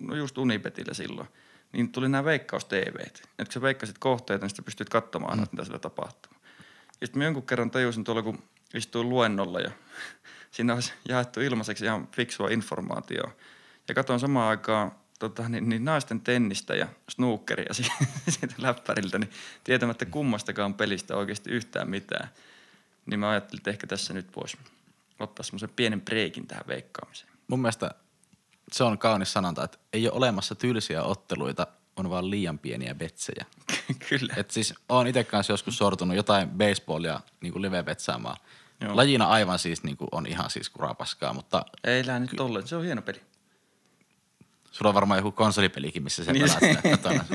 no 0.00 0.14
just 0.14 0.38
Unibetillä 0.38 0.94
silloin, 0.94 1.28
niin 1.72 1.92
tuli 1.92 2.08
nämä 2.08 2.24
veikkaus 2.24 2.64
TVt. 2.64 3.16
Että 3.16 3.44
kun 3.44 3.52
sä 3.52 3.62
veikkasit 3.62 3.98
kohteita, 3.98 4.46
niin 4.46 4.56
sä 4.56 4.62
pystyt 4.62 4.88
katsomaan, 4.88 5.38
mm. 5.38 5.46
mitä 5.52 5.64
siellä 5.64 5.78
tapahtuu. 5.78 6.32
Ja 7.00 7.06
sitten 7.06 7.22
jonkun 7.22 7.46
kerran 7.46 7.70
tajusin 7.70 8.04
tuolla, 8.04 8.22
kun 8.22 8.42
istuin 8.74 9.08
luennolla 9.08 9.60
ja 9.60 9.70
siinä 10.50 10.74
olisi 10.74 10.92
jaettu 11.08 11.40
ilmaiseksi 11.40 11.84
ihan 11.84 12.08
fiksua 12.16 12.48
informaatiota. 12.48 13.30
Ja 13.88 13.94
katsoin 13.94 14.20
samaan 14.20 14.48
aikaan 14.48 14.92
tota, 15.18 15.48
niin, 15.48 15.68
niin 15.68 15.84
naisten 15.84 16.20
tennistä 16.20 16.74
ja 16.74 16.88
snookeria 17.08 17.74
si- 17.74 17.92
siitä 18.28 18.54
läppäriltä, 18.58 19.18
niin 19.18 19.30
tietämättä 19.64 20.04
kummastakaan 20.04 20.74
pelistä 20.74 21.16
oikeasti 21.16 21.50
yhtään 21.50 21.90
mitään. 21.90 22.28
Niin 23.06 23.20
mä 23.20 23.30
ajattelin, 23.30 23.60
että 23.60 23.70
ehkä 23.70 23.86
tässä 23.86 24.14
nyt 24.14 24.36
voisi 24.36 24.58
ottaa 25.20 25.42
semmoisen 25.44 25.70
pienen 25.76 26.00
breikin 26.00 26.46
tähän 26.46 26.64
veikkaamiseen. 26.68 27.30
Mun 27.48 27.60
mielestä 27.60 27.90
se 28.72 28.84
on 28.84 28.98
kaunis 28.98 29.32
sanonta, 29.32 29.64
että 29.64 29.78
ei 29.92 30.08
ole 30.08 30.16
olemassa 30.16 30.54
tylsiä 30.54 31.02
otteluita, 31.02 31.66
on 31.96 32.10
vaan 32.10 32.30
liian 32.30 32.58
pieniä 32.58 32.94
betsejä. 32.94 33.44
Kyllä. 34.08 34.34
Et 34.36 34.50
siis 34.50 34.74
oon 34.88 35.06
itse 35.06 35.24
kanssa 35.24 35.52
joskus 35.52 35.78
sortunut 35.78 36.16
jotain 36.16 36.48
baseballia 36.50 37.20
niin 37.40 37.52
kuin 37.52 37.62
live-vetsaamaan. 37.62 38.36
Joo. 38.80 38.96
Lajina 38.96 39.26
aivan 39.26 39.58
siis 39.58 39.82
niin 39.82 39.96
kuin 39.96 40.08
on 40.12 40.26
ihan 40.26 40.50
siis 40.50 40.70
kurapaskaa, 40.70 41.32
mutta 41.32 41.64
Ei 41.84 42.06
lähde 42.06 42.20
nyt 42.20 42.30
tolleen, 42.36 42.66
se 42.68 42.76
on 42.76 42.84
hieno 42.84 43.02
peli. 43.02 43.20
sulla 44.70 44.88
on 44.88 44.94
varmaan 44.94 45.18
joku 45.18 45.32
konsolipelikin, 45.32 46.02
missä 46.02 46.24
sä 46.24 46.32
Niin. 46.32 46.44
pelaat 46.60 46.82
kotona. 47.00 47.24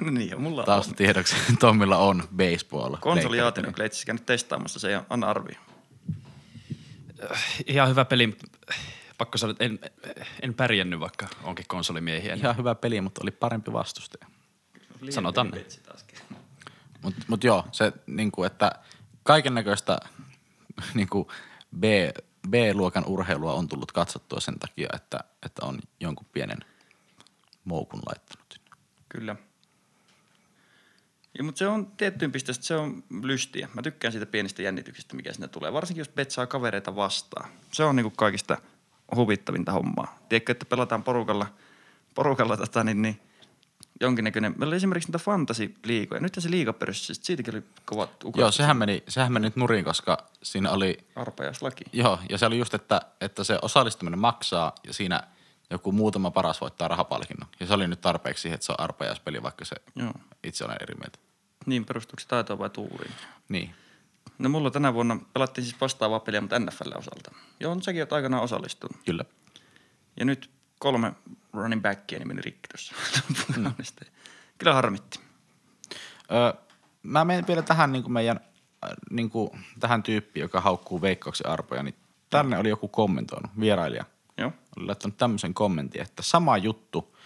No 0.00 0.10
niin, 0.10 0.40
mulla 0.42 0.60
on. 0.60 0.66
Taustatiedoksi 0.66 1.36
Tommilla 1.60 1.96
on 1.96 2.28
baseball. 2.36 2.96
Konsoli 3.00 3.40
on 3.40 3.48
itse 3.48 3.82
asiassa 3.84 4.06
käynyt 4.06 4.26
testaamassa 4.26 4.78
se 4.78 5.00
anna 5.10 5.26
arvio. 5.30 5.58
Ihan 7.66 7.88
hyvä 7.88 8.04
peli, 8.04 8.26
mutta 8.26 8.46
pakko 9.18 9.38
sanoa, 9.38 9.50
että 9.50 9.64
en, 9.64 9.78
en 10.42 10.54
pärjännyt, 10.54 11.00
vaikka 11.00 11.26
onkin 11.42 11.64
konsolimiehiä. 11.68 12.34
Niin 12.34 12.44
Ihan 12.44 12.56
hyvä 12.56 12.74
peli, 12.74 13.00
mutta 13.00 13.20
oli 13.24 13.30
parempi 13.30 13.72
vastustaja. 13.72 14.26
Sanotaan 15.10 15.50
näin. 15.50 15.66
Mutta 17.02 17.24
mut 17.28 17.44
joo, 17.44 17.64
se 17.72 17.92
niinku, 18.06 18.44
että 18.44 18.72
kaiken 19.22 19.54
näköistä 19.54 19.98
niinku 20.94 21.32
B, 21.78 21.84
B-luokan 22.50 23.04
urheilua 23.06 23.52
on 23.52 23.68
tullut 23.68 23.92
katsottua 23.92 24.40
sen 24.40 24.58
takia, 24.58 24.88
että, 24.94 25.18
että 25.46 25.66
on 25.66 25.78
jonkun 26.00 26.26
pienen 26.32 26.58
moukun 27.64 28.00
laittanut 28.06 28.46
sinne. 28.52 28.70
Kyllä. 29.08 29.36
Ja, 31.38 31.44
mutta 31.44 31.58
se 31.58 31.68
on 31.68 31.86
tiettyyn 31.86 32.32
pisteestä, 32.32 32.64
se 32.64 32.76
on 32.76 33.02
lystiä. 33.22 33.68
Mä 33.74 33.82
tykkään 33.82 34.12
siitä 34.12 34.26
pienistä 34.26 34.62
jännityksistä, 34.62 35.16
mikä 35.16 35.32
sinne 35.32 35.48
tulee. 35.48 35.72
Varsinkin 35.72 36.00
jos 36.00 36.08
betsaa 36.08 36.46
kavereita 36.46 36.96
vastaan. 36.96 37.50
Se 37.72 37.84
on 37.84 37.96
niinku 37.96 38.10
kaikista 38.10 38.58
huvittavinta 39.16 39.72
hommaa. 39.72 40.18
Tiedätkö, 40.28 40.52
että 40.52 40.64
pelataan 40.64 41.02
porukalla, 41.02 41.46
porukalla 42.14 42.56
tota, 42.56 42.84
niin, 42.84 43.02
niin, 43.02 43.20
jonkinnäköinen. 44.00 44.54
Meillä 44.56 44.70
oli 44.70 44.76
esimerkiksi 44.76 45.08
niitä 45.08 45.18
fantasy-liigoja. 45.18 46.20
Nyt 46.20 46.34
se 46.38 46.50
liigapörssi, 46.50 47.14
siitäkin 47.14 47.54
oli 47.54 47.62
kovat 47.84 48.24
ukot. 48.24 48.40
Joo, 48.40 48.50
sehän 48.50 48.76
meni, 48.76 49.02
sehän 49.08 49.32
meni 49.32 49.46
nyt 49.46 49.56
nurin, 49.56 49.84
koska 49.84 50.26
siinä 50.42 50.70
oli, 50.70 50.98
Arpajaislaki. 51.16 51.84
joo, 51.92 52.18
ja 52.30 52.38
se 52.38 52.46
oli 52.46 52.58
just, 52.58 52.74
että, 52.74 53.00
että 53.20 53.44
se 53.44 53.58
osallistuminen 53.62 54.18
maksaa 54.18 54.74
ja 54.86 54.92
siinä 54.92 55.22
joku 55.70 55.92
muutama 55.92 56.30
paras 56.30 56.60
voittaa 56.60 56.88
rahapalkinnon. 56.88 57.48
Ja 57.60 57.66
se 57.66 57.74
oli 57.74 57.88
nyt 57.88 58.00
tarpeeksi 58.00 58.42
siihen, 58.42 58.54
että 58.54 58.66
se 58.66 58.72
on 58.72 58.80
arpajaispeli, 58.80 59.42
vaikka 59.42 59.64
se 59.64 59.76
Joo. 59.94 60.12
itse 60.44 60.64
olen 60.64 60.76
eri 60.80 60.94
mieltä. 60.94 61.18
Niin, 61.66 61.84
perustuuko 61.84 62.20
se 62.20 62.28
taitoa 62.28 62.58
vai 62.58 62.70
tuuriin? 62.70 63.14
Niin. 63.48 63.74
No 64.38 64.48
mulla 64.48 64.70
tänä 64.70 64.94
vuonna 64.94 65.20
pelattiin 65.32 65.64
siis 65.64 65.80
vastaavaa 65.80 66.20
peliä, 66.20 66.40
mutta 66.40 66.58
NFL 66.58 66.98
osalta. 66.98 67.30
Joo, 67.60 67.76
säkin 67.80 68.02
oot 68.02 68.12
aikanaan 68.12 68.42
osallistunut. 68.42 68.96
Kyllä. 69.04 69.24
Ja 70.20 70.24
nyt 70.24 70.50
kolme 70.78 71.12
running 71.52 71.82
backia 71.82 72.18
niin 72.18 72.28
meni 72.28 72.40
rikki 72.42 72.68
tuossa. 72.68 72.94
Mm. 73.56 73.72
Kyllä 74.58 74.74
harmitti. 74.74 75.20
Öö, 76.32 76.52
mä 77.02 77.24
menen 77.24 77.46
vielä 77.46 77.62
tähän 77.62 77.92
niin 77.92 78.02
kuin 78.02 78.12
meidän, 78.12 78.40
niin 79.10 79.30
kuin, 79.30 79.50
tähän 79.80 80.02
tyyppiin, 80.02 80.42
joka 80.42 80.60
haukkuu 80.60 81.02
veikkauksen 81.02 81.50
arpoja, 81.50 81.82
niin 81.82 81.94
tänne 82.30 82.58
oli 82.58 82.68
joku 82.68 82.88
kommentoinut, 82.88 83.50
vierailija. 83.60 84.04
Oli 84.76 84.86
laittanut 84.86 85.16
tämmöisen 85.16 85.54
kommentin, 85.54 86.02
että 86.02 86.22
sama 86.22 86.56
juttu. 86.56 87.16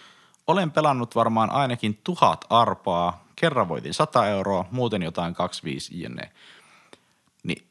Olen 0.47 0.71
pelannut 0.71 1.15
varmaan 1.15 1.49
ainakin 1.49 1.99
tuhat 2.03 2.45
arpaa, 2.49 3.25
kerran 3.35 3.69
voitin 3.69 3.93
100 3.93 4.27
euroa, 4.27 4.65
muuten 4.71 5.01
jotain 5.01 5.33
25 5.33 6.01
jne. 6.01 6.31
Niin, 7.43 7.67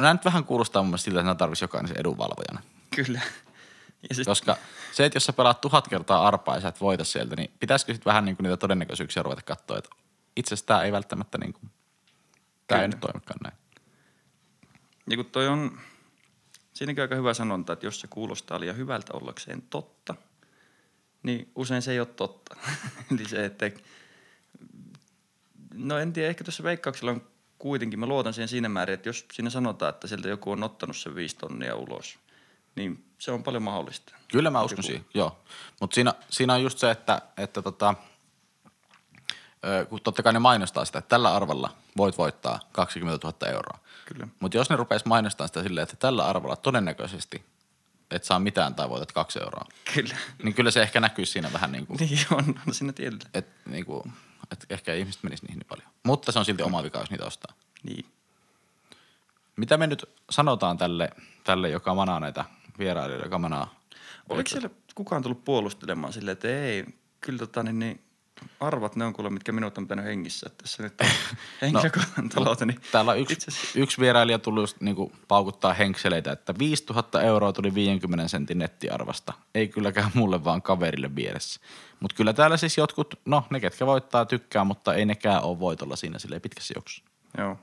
nämä 0.00 0.12
nyt 0.12 0.24
vähän 0.24 0.44
kuulostaa 0.44 0.82
mun 0.82 0.88
mielestä 0.90 1.04
siltä, 1.04 1.20
että 1.20 1.24
nämä 1.24 1.34
tarvitsisi 1.34 1.64
jokainen 1.64 2.00
edunvalvojana. 2.00 2.60
Kyllä. 2.96 3.20
Ja 4.08 4.14
sit, 4.14 4.26
Koska 4.26 4.56
se, 4.92 5.04
että 5.04 5.16
jos 5.16 5.24
sä 5.24 5.32
pelaat 5.32 5.60
tuhat 5.60 5.88
kertaa 5.88 6.26
arpaa 6.28 6.54
ja 6.54 6.60
sä 6.60 6.68
et 6.68 6.80
voita 6.80 7.04
sieltä, 7.04 7.36
niin 7.36 7.50
pitäisikö 7.60 7.92
sitten 7.92 8.10
vähän 8.10 8.24
niin 8.24 8.36
kuin 8.36 8.44
niitä 8.44 8.56
todennäköisyyksiä 8.56 9.22
ruveta 9.22 9.42
katsoa, 9.42 9.78
että 9.78 9.90
itse 10.36 10.54
asiassa 10.54 10.66
tämä 10.66 10.82
ei 10.82 10.92
välttämättä 10.92 11.38
niin 11.38 11.52
kuin, 11.52 11.70
tämä 12.66 12.82
ei 12.82 12.88
nyt 12.88 13.00
toimikaan 13.00 13.38
näin. 13.42 13.56
ja 15.10 15.16
kun 15.16 15.26
toi 15.26 15.48
on, 15.48 15.78
siinäkin 16.78 17.02
aika 17.02 17.14
hyvä 17.14 17.34
sanonta, 17.34 17.72
että 17.72 17.86
jos 17.86 18.00
se 18.00 18.06
kuulostaa 18.06 18.60
liian 18.60 18.76
hyvältä 18.76 19.12
ollakseen 19.12 19.62
totta, 19.62 20.14
niin 21.22 21.52
usein 21.54 21.82
se 21.82 21.92
ei 21.92 22.00
ole 22.00 22.06
totta. 22.06 22.56
Eli 23.12 23.28
se, 23.28 23.44
että 23.44 23.70
no 25.74 25.98
en 25.98 26.12
tiedä, 26.12 26.28
ehkä 26.28 26.44
tuossa 26.44 26.62
veikkauksella 26.62 27.10
on 27.10 27.22
kuitenkin, 27.58 27.98
mä 27.98 28.06
luotan 28.06 28.34
siihen 28.34 28.48
siinä 28.48 28.68
määrin, 28.68 28.94
että 28.94 29.08
jos 29.08 29.26
siinä 29.32 29.50
sanotaan, 29.50 29.90
että 29.90 30.06
sieltä 30.06 30.28
joku 30.28 30.50
on 30.50 30.62
ottanut 30.62 30.96
sen 30.96 31.14
viisi 31.14 31.36
tonnia 31.36 31.76
ulos, 31.76 32.18
niin 32.76 33.04
se 33.18 33.30
on 33.30 33.42
paljon 33.42 33.62
mahdollista. 33.62 34.14
Kyllä 34.32 34.50
mä 34.50 34.62
uskon 34.62 34.84
siihen, 34.84 35.04
joo. 35.14 35.38
Mutta 35.80 35.94
siinä, 35.94 36.14
siinä 36.30 36.54
on 36.54 36.62
just 36.62 36.78
se, 36.78 36.90
että, 36.90 37.22
että 37.36 37.62
tota, 37.62 37.94
kun 39.88 40.00
totta 40.00 40.22
kai 40.22 40.32
ne 40.32 40.38
mainostaa 40.38 40.84
sitä, 40.84 40.98
että 40.98 41.08
tällä 41.08 41.34
arvalla 41.34 41.70
voit 41.96 42.18
voittaa 42.18 42.60
20 42.72 43.26
000 43.26 43.48
euroa. 43.48 43.78
Kyllä. 44.04 44.28
Mutta 44.40 44.56
jos 44.56 44.70
ne 44.70 44.76
rupeais 44.76 45.04
mainostamaan 45.04 45.48
sitä 45.48 45.62
silleen, 45.62 45.82
että 45.82 45.96
tällä 45.96 46.26
arvalla 46.26 46.56
todennäköisesti 46.56 47.44
et 48.10 48.24
saa 48.24 48.38
mitään 48.38 48.74
tai 48.74 48.88
voitat 48.88 49.12
kaksi 49.12 49.38
euroa, 49.42 49.64
Kyllä. 49.94 50.16
niin 50.42 50.54
kyllä 50.54 50.70
se 50.70 50.82
ehkä 50.82 51.00
näkyy 51.00 51.26
siinä 51.26 51.52
vähän 51.52 51.72
niin 51.72 51.86
kuin, 51.86 51.96
Niin 51.96 52.18
on, 52.30 52.60
on 52.68 52.74
siinä 52.74 52.92
tietyllä. 52.92 53.24
että 53.34 53.70
niin 53.70 53.84
kuin, 53.86 54.12
et 54.52 54.66
ehkä 54.70 54.94
ihmiset 54.94 55.22
menis 55.22 55.42
niihin 55.42 55.58
niin 55.58 55.66
paljon. 55.68 55.88
Mutta 56.02 56.32
se 56.32 56.38
on 56.38 56.44
silti 56.44 56.62
oma 56.62 56.82
vika, 56.82 56.98
jos 56.98 57.10
niitä 57.10 57.24
ostaa. 57.24 57.54
Niin. 57.82 58.06
Mitä 59.56 59.76
me 59.76 59.86
nyt 59.86 60.04
sanotaan 60.30 60.78
tälle, 60.78 61.10
tälle 61.44 61.68
joka 61.70 61.94
manaa 61.94 62.20
näitä 62.20 62.44
vierailijoita, 62.78 63.26
joka 63.26 63.38
manaa? 63.38 63.74
Oliko 64.28 64.48
siellä 64.48 64.70
kukaan 64.94 65.22
tullut 65.22 65.44
puolustelemaan 65.44 66.12
silleen, 66.12 66.32
että 66.32 66.48
ei, 66.48 66.84
kyllä 67.20 67.38
tota 67.38 67.62
niin, 67.62 67.78
niin 67.78 68.00
arvat 68.60 68.96
ne 68.96 69.04
on 69.04 69.12
kuule, 69.12 69.30
mitkä 69.30 69.52
minut 69.52 69.78
on 69.78 69.84
pitänyt 69.84 70.04
hengissä. 70.04 70.46
Että 70.46 70.62
tässä 70.62 70.82
nyt 70.82 71.00
on 71.00 71.06
henkilökohtainen 71.62 72.28
talouteni. 72.28 72.76
Täällä 72.92 73.10
on 73.12 73.18
yksi, 73.18 73.36
yksi 73.74 74.00
vierailija 74.00 74.38
tullut 74.38 74.62
just 74.62 74.80
niinku 74.80 75.12
paukuttaa 75.28 75.72
henkseleitä, 75.72 76.32
että 76.32 76.54
5000 76.58 77.22
euroa 77.22 77.52
tuli 77.52 77.74
50 77.74 78.28
sentin 78.28 78.58
nettiarvasta. 78.58 79.32
Ei 79.54 79.68
kylläkään 79.68 80.10
mulle 80.14 80.44
vaan 80.44 80.62
kaverille 80.62 81.14
vieressä. 81.16 81.60
Mutta 82.00 82.16
kyllä 82.16 82.32
täällä 82.32 82.56
siis 82.56 82.78
jotkut, 82.78 83.14
no 83.24 83.44
ne 83.50 83.60
ketkä 83.60 83.86
voittaa 83.86 84.26
tykkää, 84.26 84.64
mutta 84.64 84.94
ei 84.94 85.04
nekään 85.04 85.42
ole 85.42 85.60
voitolla 85.60 85.96
siinä 85.96 86.18
silleen 86.18 86.40
pitkässä 86.40 86.74
juoksussa. 86.76 87.04
Joo. 87.38 87.58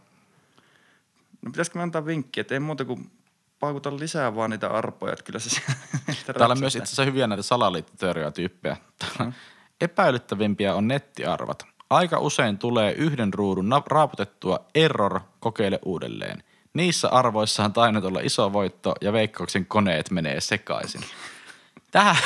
No 1.42 1.52
pitäisikö 1.52 1.80
me 1.80 1.84
antaa 1.84 2.06
vinkkiä, 2.06 2.42
että 2.42 2.54
ei 2.54 2.60
muuta 2.60 2.86
kuin 2.86 3.12
paukuta 3.60 4.00
lisää 4.00 4.36
vaan 4.36 4.50
niitä 4.50 4.70
arpoja, 4.70 5.14
että 5.14 5.26
kyllä 5.26 5.40
se 5.40 5.62
Täällä 6.34 6.54
on 6.54 6.60
myös 6.60 6.76
itse 6.76 6.84
asiassa 6.84 7.06
hyviä 7.06 7.28
näitä 7.28 7.44
salaliittoteoriatyyppejä. 7.44 8.78
Täällä 9.00 9.34
Epäilyttävimpiä 9.82 10.76
on 10.76 10.88
nettiarvat. 10.88 11.64
Aika 11.90 12.20
usein 12.20 12.58
tulee 12.58 12.92
yhden 12.94 13.34
ruudun 13.34 13.70
na- 13.70 13.84
raaputettua 13.88 14.66
error, 14.76 15.20
kokeile 15.40 15.80
uudelleen. 15.86 16.44
Niissä 16.74 17.10
arvoissa 17.10 17.64
on 17.64 17.74
tainnut 17.74 18.06
olla 18.06 18.20
iso 18.20 18.54
voitto 18.54 18.96
ja 19.02 19.14
veikkauksen 19.14 19.66
koneet 19.66 20.12
menee 20.12 20.42
sekaisin. 20.42 21.02
Tähän... 21.92 22.16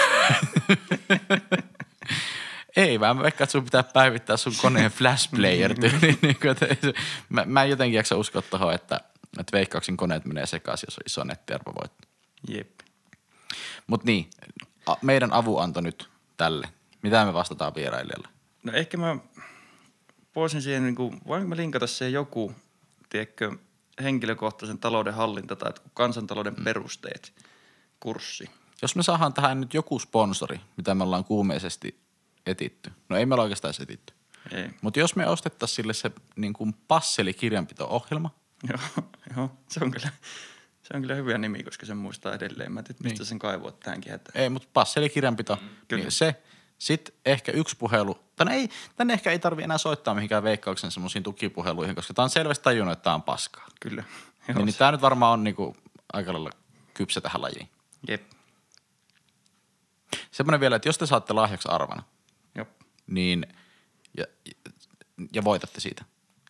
Ei 2.76 3.00
vaan, 3.00 3.18
mä 3.18 3.24
veikkaan, 3.24 3.46
että 3.46 3.52
sun 3.52 3.64
pitää 3.64 3.84
päivittää 3.84 4.38
sun 4.38 4.54
koneen 4.62 4.92
flash 4.92 5.30
player 5.36 5.74
niin 6.22 6.38
mä, 7.30 7.46
mä 7.46 7.64
en 7.64 7.70
jotenkin 7.70 7.98
jaksa 7.98 8.18
uskoa 8.18 8.42
tuohon, 8.42 8.74
että, 8.74 9.02
että 9.40 9.58
veikkauksen 9.58 9.98
koneet 9.98 10.26
menee 10.26 10.46
sekaisin, 10.46 10.88
jos 10.88 10.98
on 10.98 11.04
iso 11.06 11.24
nettiarvovoitto. 11.24 12.08
Jep. 12.48 12.80
Mutta 13.88 14.06
niin, 14.06 14.30
a- 14.86 14.96
meidän 15.02 15.34
avunanto 15.34 15.82
nyt 15.82 16.10
tälle. 16.38 16.68
Mitä 17.02 17.26
me 17.26 17.34
vastataan 17.34 17.76
vierailijalle? 17.76 18.28
No 18.64 18.74
ehkä 18.74 18.98
mä 18.98 19.18
voisin 20.36 20.62
siihen, 20.62 20.84
niin 20.84 20.96
kuin, 20.96 21.22
voinko 21.28 21.48
mä 21.48 21.56
linkata 21.56 21.88
siihen 21.88 22.14
joku, 22.14 22.56
tiedätkö, 23.10 23.52
henkilökohtaisen 24.04 24.78
talouden 24.80 25.14
hallinta 25.14 25.56
tai 25.56 25.72
kansantalouden 25.94 26.54
mm. 26.54 26.64
perusteet 26.64 27.34
kurssi. 28.00 28.50
Jos 28.82 28.96
me 28.96 29.04
saadaan 29.04 29.34
tähän 29.34 29.62
nyt 29.62 29.74
joku 29.74 30.00
sponsori, 30.00 30.62
mitä 30.78 30.96
me 30.96 31.04
ollaan 31.04 31.24
kuumeisesti 31.26 32.00
etitty. 32.46 32.92
No 33.10 33.18
ei 33.18 33.26
me 33.26 33.34
olla 33.34 33.44
oikeastaan 33.44 33.74
etitty. 33.80 34.14
Ei. 34.52 34.70
Mutta 34.82 35.00
jos 35.00 35.16
me 35.16 35.28
ostettaisiin 35.28 35.76
sille 35.76 35.94
se 35.94 36.12
niin 36.36 36.54
kuin 36.54 36.74
passeli-kirjanpito-ohjelma, 36.88 38.30
Joo, 38.70 38.80
joo, 39.38 39.52
se 39.70 39.80
on 39.84 39.92
kyllä, 39.92 40.10
se 40.84 40.94
on 40.94 41.02
kyllä 41.02 41.16
hyvä 41.16 41.38
nimi, 41.38 41.64
koska 41.64 41.86
sen 41.86 41.98
muistaa 41.98 42.34
edelleen. 42.34 42.72
Mä 42.72 42.80
en 42.80 42.86
mistä 43.04 43.20
Niin. 43.20 43.26
sen 43.26 43.40
kaivua 43.40 43.72
tähänkin 43.72 44.12
hätään. 44.12 44.44
ei, 44.44 44.50
mutta 44.50 44.68
passeli-kirjanpito, 44.74 45.58
Kyllä. 45.88 46.04
niin 46.04 46.12
se. 46.12 46.44
Sitten 46.80 47.16
ehkä 47.26 47.52
yksi 47.52 47.78
puhelu. 47.78 48.20
Tänne, 48.36 48.54
ei, 48.54 48.70
tänne 48.96 49.14
ehkä 49.14 49.32
ei 49.32 49.40
tarvi 49.40 49.64
enää 49.64 49.78
soittaa 49.78 50.14
mihinkään 50.14 50.44
veikkauksen 50.44 50.92
semmoisiin 50.92 51.24
tukipuheluihin, 51.24 51.96
koska 51.96 52.14
tämä 52.14 52.24
on 52.24 52.30
selvästi 52.30 52.64
tajunnut, 52.64 52.94
että 52.94 53.04
tämä 53.04 53.14
on 53.14 53.24
paskaa. 53.24 53.68
Kyllä. 53.80 54.04
Niin, 54.48 54.66
niin 54.66 54.76
tämä 54.76 54.92
nyt 54.92 55.02
varmaan 55.02 55.34
on 55.34 55.44
niinku 55.44 55.78
aika 56.14 56.34
lailla 56.34 56.50
kypsä 56.94 57.22
tähän 57.22 57.42
lajiin. 57.42 57.70
Jep. 58.08 58.32
Semmoinen 60.32 60.60
vielä, 60.60 60.76
että 60.76 60.90
jos 60.90 60.98
te 60.98 61.06
saatte 61.06 61.34
lahjaksi 61.34 61.68
arvana, 61.72 62.04
Joo. 62.56 62.66
niin 63.08 63.46
ja, 64.18 64.26
ja 65.34 65.44
voitatte 65.44 65.80
siitä. 65.80 66.06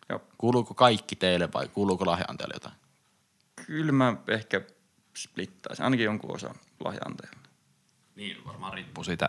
Joo. 0.08 0.22
Kuuluuko 0.38 0.74
kaikki 0.74 1.16
teille 1.16 1.48
vai 1.54 1.68
kuuluuko 1.68 2.06
lahjaantajalle 2.06 2.54
jotain? 2.54 2.74
Kyllä 3.66 3.92
mä 3.92 4.16
ehkä 4.28 4.60
splittaisin, 5.16 5.84
ainakin 5.84 6.04
jonkun 6.04 6.34
osan 6.34 6.54
lahjaantajalle. 6.84 7.48
Niin, 8.16 8.44
varmaan 8.44 8.72
riippuu 8.72 9.04
siitä, 9.04 9.28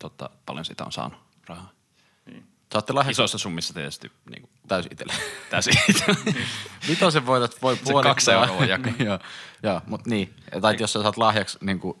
tota, 0.00 0.30
paljon 0.46 0.64
siitä 0.64 0.84
on 0.84 0.92
saanut 0.92 1.18
rahaa. 1.46 1.70
Niin. 2.26 2.46
Saatte 2.72 2.92
lahjaksi 2.92 3.10
Isoissa 3.12 3.38
summissa 3.38 3.74
tietysti 3.74 4.12
niin 4.30 4.42
kuin, 4.42 4.50
täysin 4.68 4.92
itselle. 4.92 5.12
täysin. 5.50 5.74
Vitosen 6.88 7.26
voitat 7.26 7.62
voi 7.62 7.76
puolittaa. 7.76 8.02
kaksi 8.14 8.30
euroa 8.30 8.64
jakaa. 8.64 8.92
joo, 9.06 9.18
joo 9.62 9.80
mutta 9.86 10.10
niin. 10.10 10.34
Tai 10.60 10.76
jos 10.80 10.92
sä 10.92 11.02
saat 11.02 11.16
lahjaksi 11.16 11.58
niin 11.60 11.80
kuin 11.80 11.98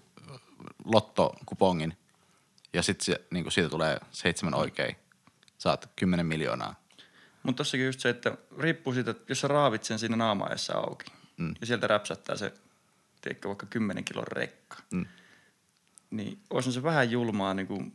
lottokupongin 0.84 1.96
ja 2.72 2.82
sitten 2.82 3.04
se, 3.04 3.20
niin 3.30 3.44
kuin 3.44 3.52
siitä 3.52 3.68
tulee 3.68 4.00
seitsemän 4.10 4.54
oikein, 4.54 4.96
saat 5.58 5.90
10 5.96 6.26
miljoonaa. 6.26 6.74
Mutta 7.42 7.56
tossakin 7.56 7.86
just 7.86 8.00
se, 8.00 8.08
että 8.08 8.36
riippuu 8.58 8.94
siitä, 8.94 9.10
että 9.10 9.24
jos 9.28 9.40
sä 9.40 9.48
raavit 9.48 9.84
sen 9.84 9.98
siinä 9.98 10.16
naamaajassa 10.16 10.72
auki 10.74 11.06
Mm. 11.36 11.54
ja 11.60 11.66
sieltä 11.66 11.86
räpsättää 11.86 12.36
se, 12.36 12.54
tiedätkö, 13.20 13.48
vaikka 13.48 13.66
10 13.66 14.04
kilon 14.04 14.26
rekka, 14.26 14.76
Mm. 14.90 15.06
Niin 16.10 16.38
olisi 16.50 16.72
se 16.72 16.82
vähän 16.82 17.10
julmaa 17.10 17.54
niin 17.54 17.66
kuin 17.66 17.92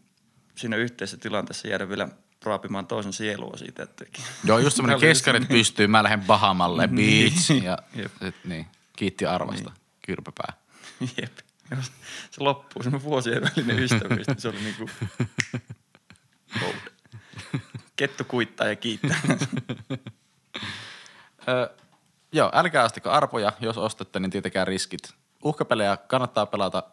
siinä 0.56 0.76
yhteisessä 0.76 1.18
tilanteessa 1.18 1.68
jäädä 1.68 1.90
vielä 1.90 2.10
raapimaan 2.44 2.88
toisen 2.88 3.14
sielua 3.14 3.58
siitä, 3.58 3.84
että 3.84 4.06
Joo, 4.44 4.60
just 4.60 4.76
semmoinen 4.76 5.00
keskarit 5.10 5.48
pystyy, 5.48 5.88
mä 5.88 6.04
lähden 6.04 6.22
Bahamalle, 6.22 6.88
beach. 6.98 7.64
Ja 7.64 7.78
sit, 8.24 8.36
niin, 8.44 8.68
kiitti 8.96 9.26
arvasta, 9.26 9.70
niin. 9.70 9.82
kyrpäpää. 10.06 10.54
Jep. 11.22 11.38
Se 12.32 12.44
loppuu, 12.44 12.84
semmoinen 12.84 13.10
vuosien 13.10 13.42
välinen 13.42 13.80
ystävyys, 13.80 14.28
niin 14.28 14.42
se 14.42 14.48
oli 14.48 14.62
niinku... 14.62 14.90
Kettu 17.96 18.24
kuittaa 18.24 18.68
ja 18.68 18.76
kiittää. 18.76 19.22
Ö, 21.48 21.70
joo, 22.32 22.52
älkää 22.54 22.84
astiko 22.84 23.10
arpoja, 23.10 23.52
jos 23.60 23.78
ostatte, 23.78 24.20
niin 24.20 24.32
tietenkään 24.32 24.68
riskit. 24.68 25.14
Uhkapelejä 25.44 25.98
kannattaa 25.98 26.46
pelata 26.46 26.84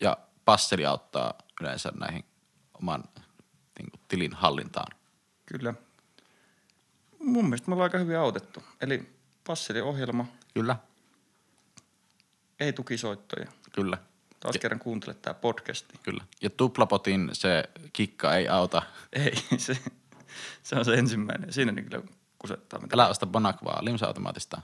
ja 0.00 0.16
passeli 0.44 0.86
auttaa 0.86 1.34
yleensä 1.60 1.92
näihin 2.00 2.24
oman 2.74 3.04
niin 3.78 3.90
kuin, 3.90 4.00
tilin 4.08 4.32
hallintaan. 4.32 4.96
Kyllä. 5.46 5.74
Mun 7.18 7.44
mielestä 7.44 7.68
me 7.68 7.74
ollaan 7.74 7.86
aika 7.86 7.98
hyvin 7.98 8.18
autettu. 8.18 8.62
Eli 8.80 9.10
passeliohjelma, 9.46 10.26
Kyllä, 10.54 10.76
ei 12.60 12.72
tukisoittoja. 12.72 13.46
kyllä, 13.72 13.98
Taas 14.40 14.56
kerran 14.60 14.78
kuuntele 14.80 15.14
tää 15.14 15.34
podcasti. 15.34 15.98
kyllä. 16.02 16.24
Ja 16.42 16.50
tuplapotin 16.50 17.30
se 17.32 17.64
kikka 17.92 18.34
ei 18.36 18.48
auta. 18.48 18.82
Ei, 19.12 19.32
se, 19.58 19.78
se 20.62 20.76
on 20.76 20.84
se 20.84 20.94
ensimmäinen. 20.94 21.52
Siinä 21.52 21.72
niin 21.72 21.84
kyllä 21.90 22.02
kusettaa 22.38 22.80
mitä. 22.80 22.94
Älä 22.96 23.08
osta 23.08 23.26
bonakvaa 23.26 23.84
limsa-automaatista. 23.84 24.62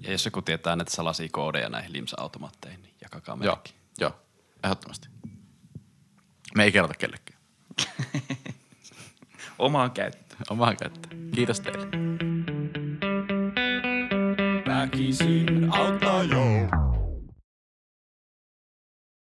ja 0.00 0.12
jos 0.12 0.24
joku 0.24 0.42
tietää 0.42 0.76
näitä 0.76 0.90
salaisia 0.92 1.28
koodeja 1.32 1.68
näihin 1.68 1.92
limsa-automaatteihin, 1.92 2.82
niin 2.82 2.94
jakakaa 3.00 3.38
joo, 3.42 3.62
ehdottomasti. 4.64 5.08
Me 6.54 6.64
ei 6.64 6.72
kerrota 6.72 6.94
kellekään. 6.94 7.38
Omaa 9.58 9.88
käyttöön. 9.88 10.40
Omaa 10.50 10.74
käyttöä. 10.74 11.18
Kiitos 11.34 11.60
teille. 11.60 11.86
Väkisin 14.66 15.72
auttaa 15.72 16.22
jo. 16.22 16.87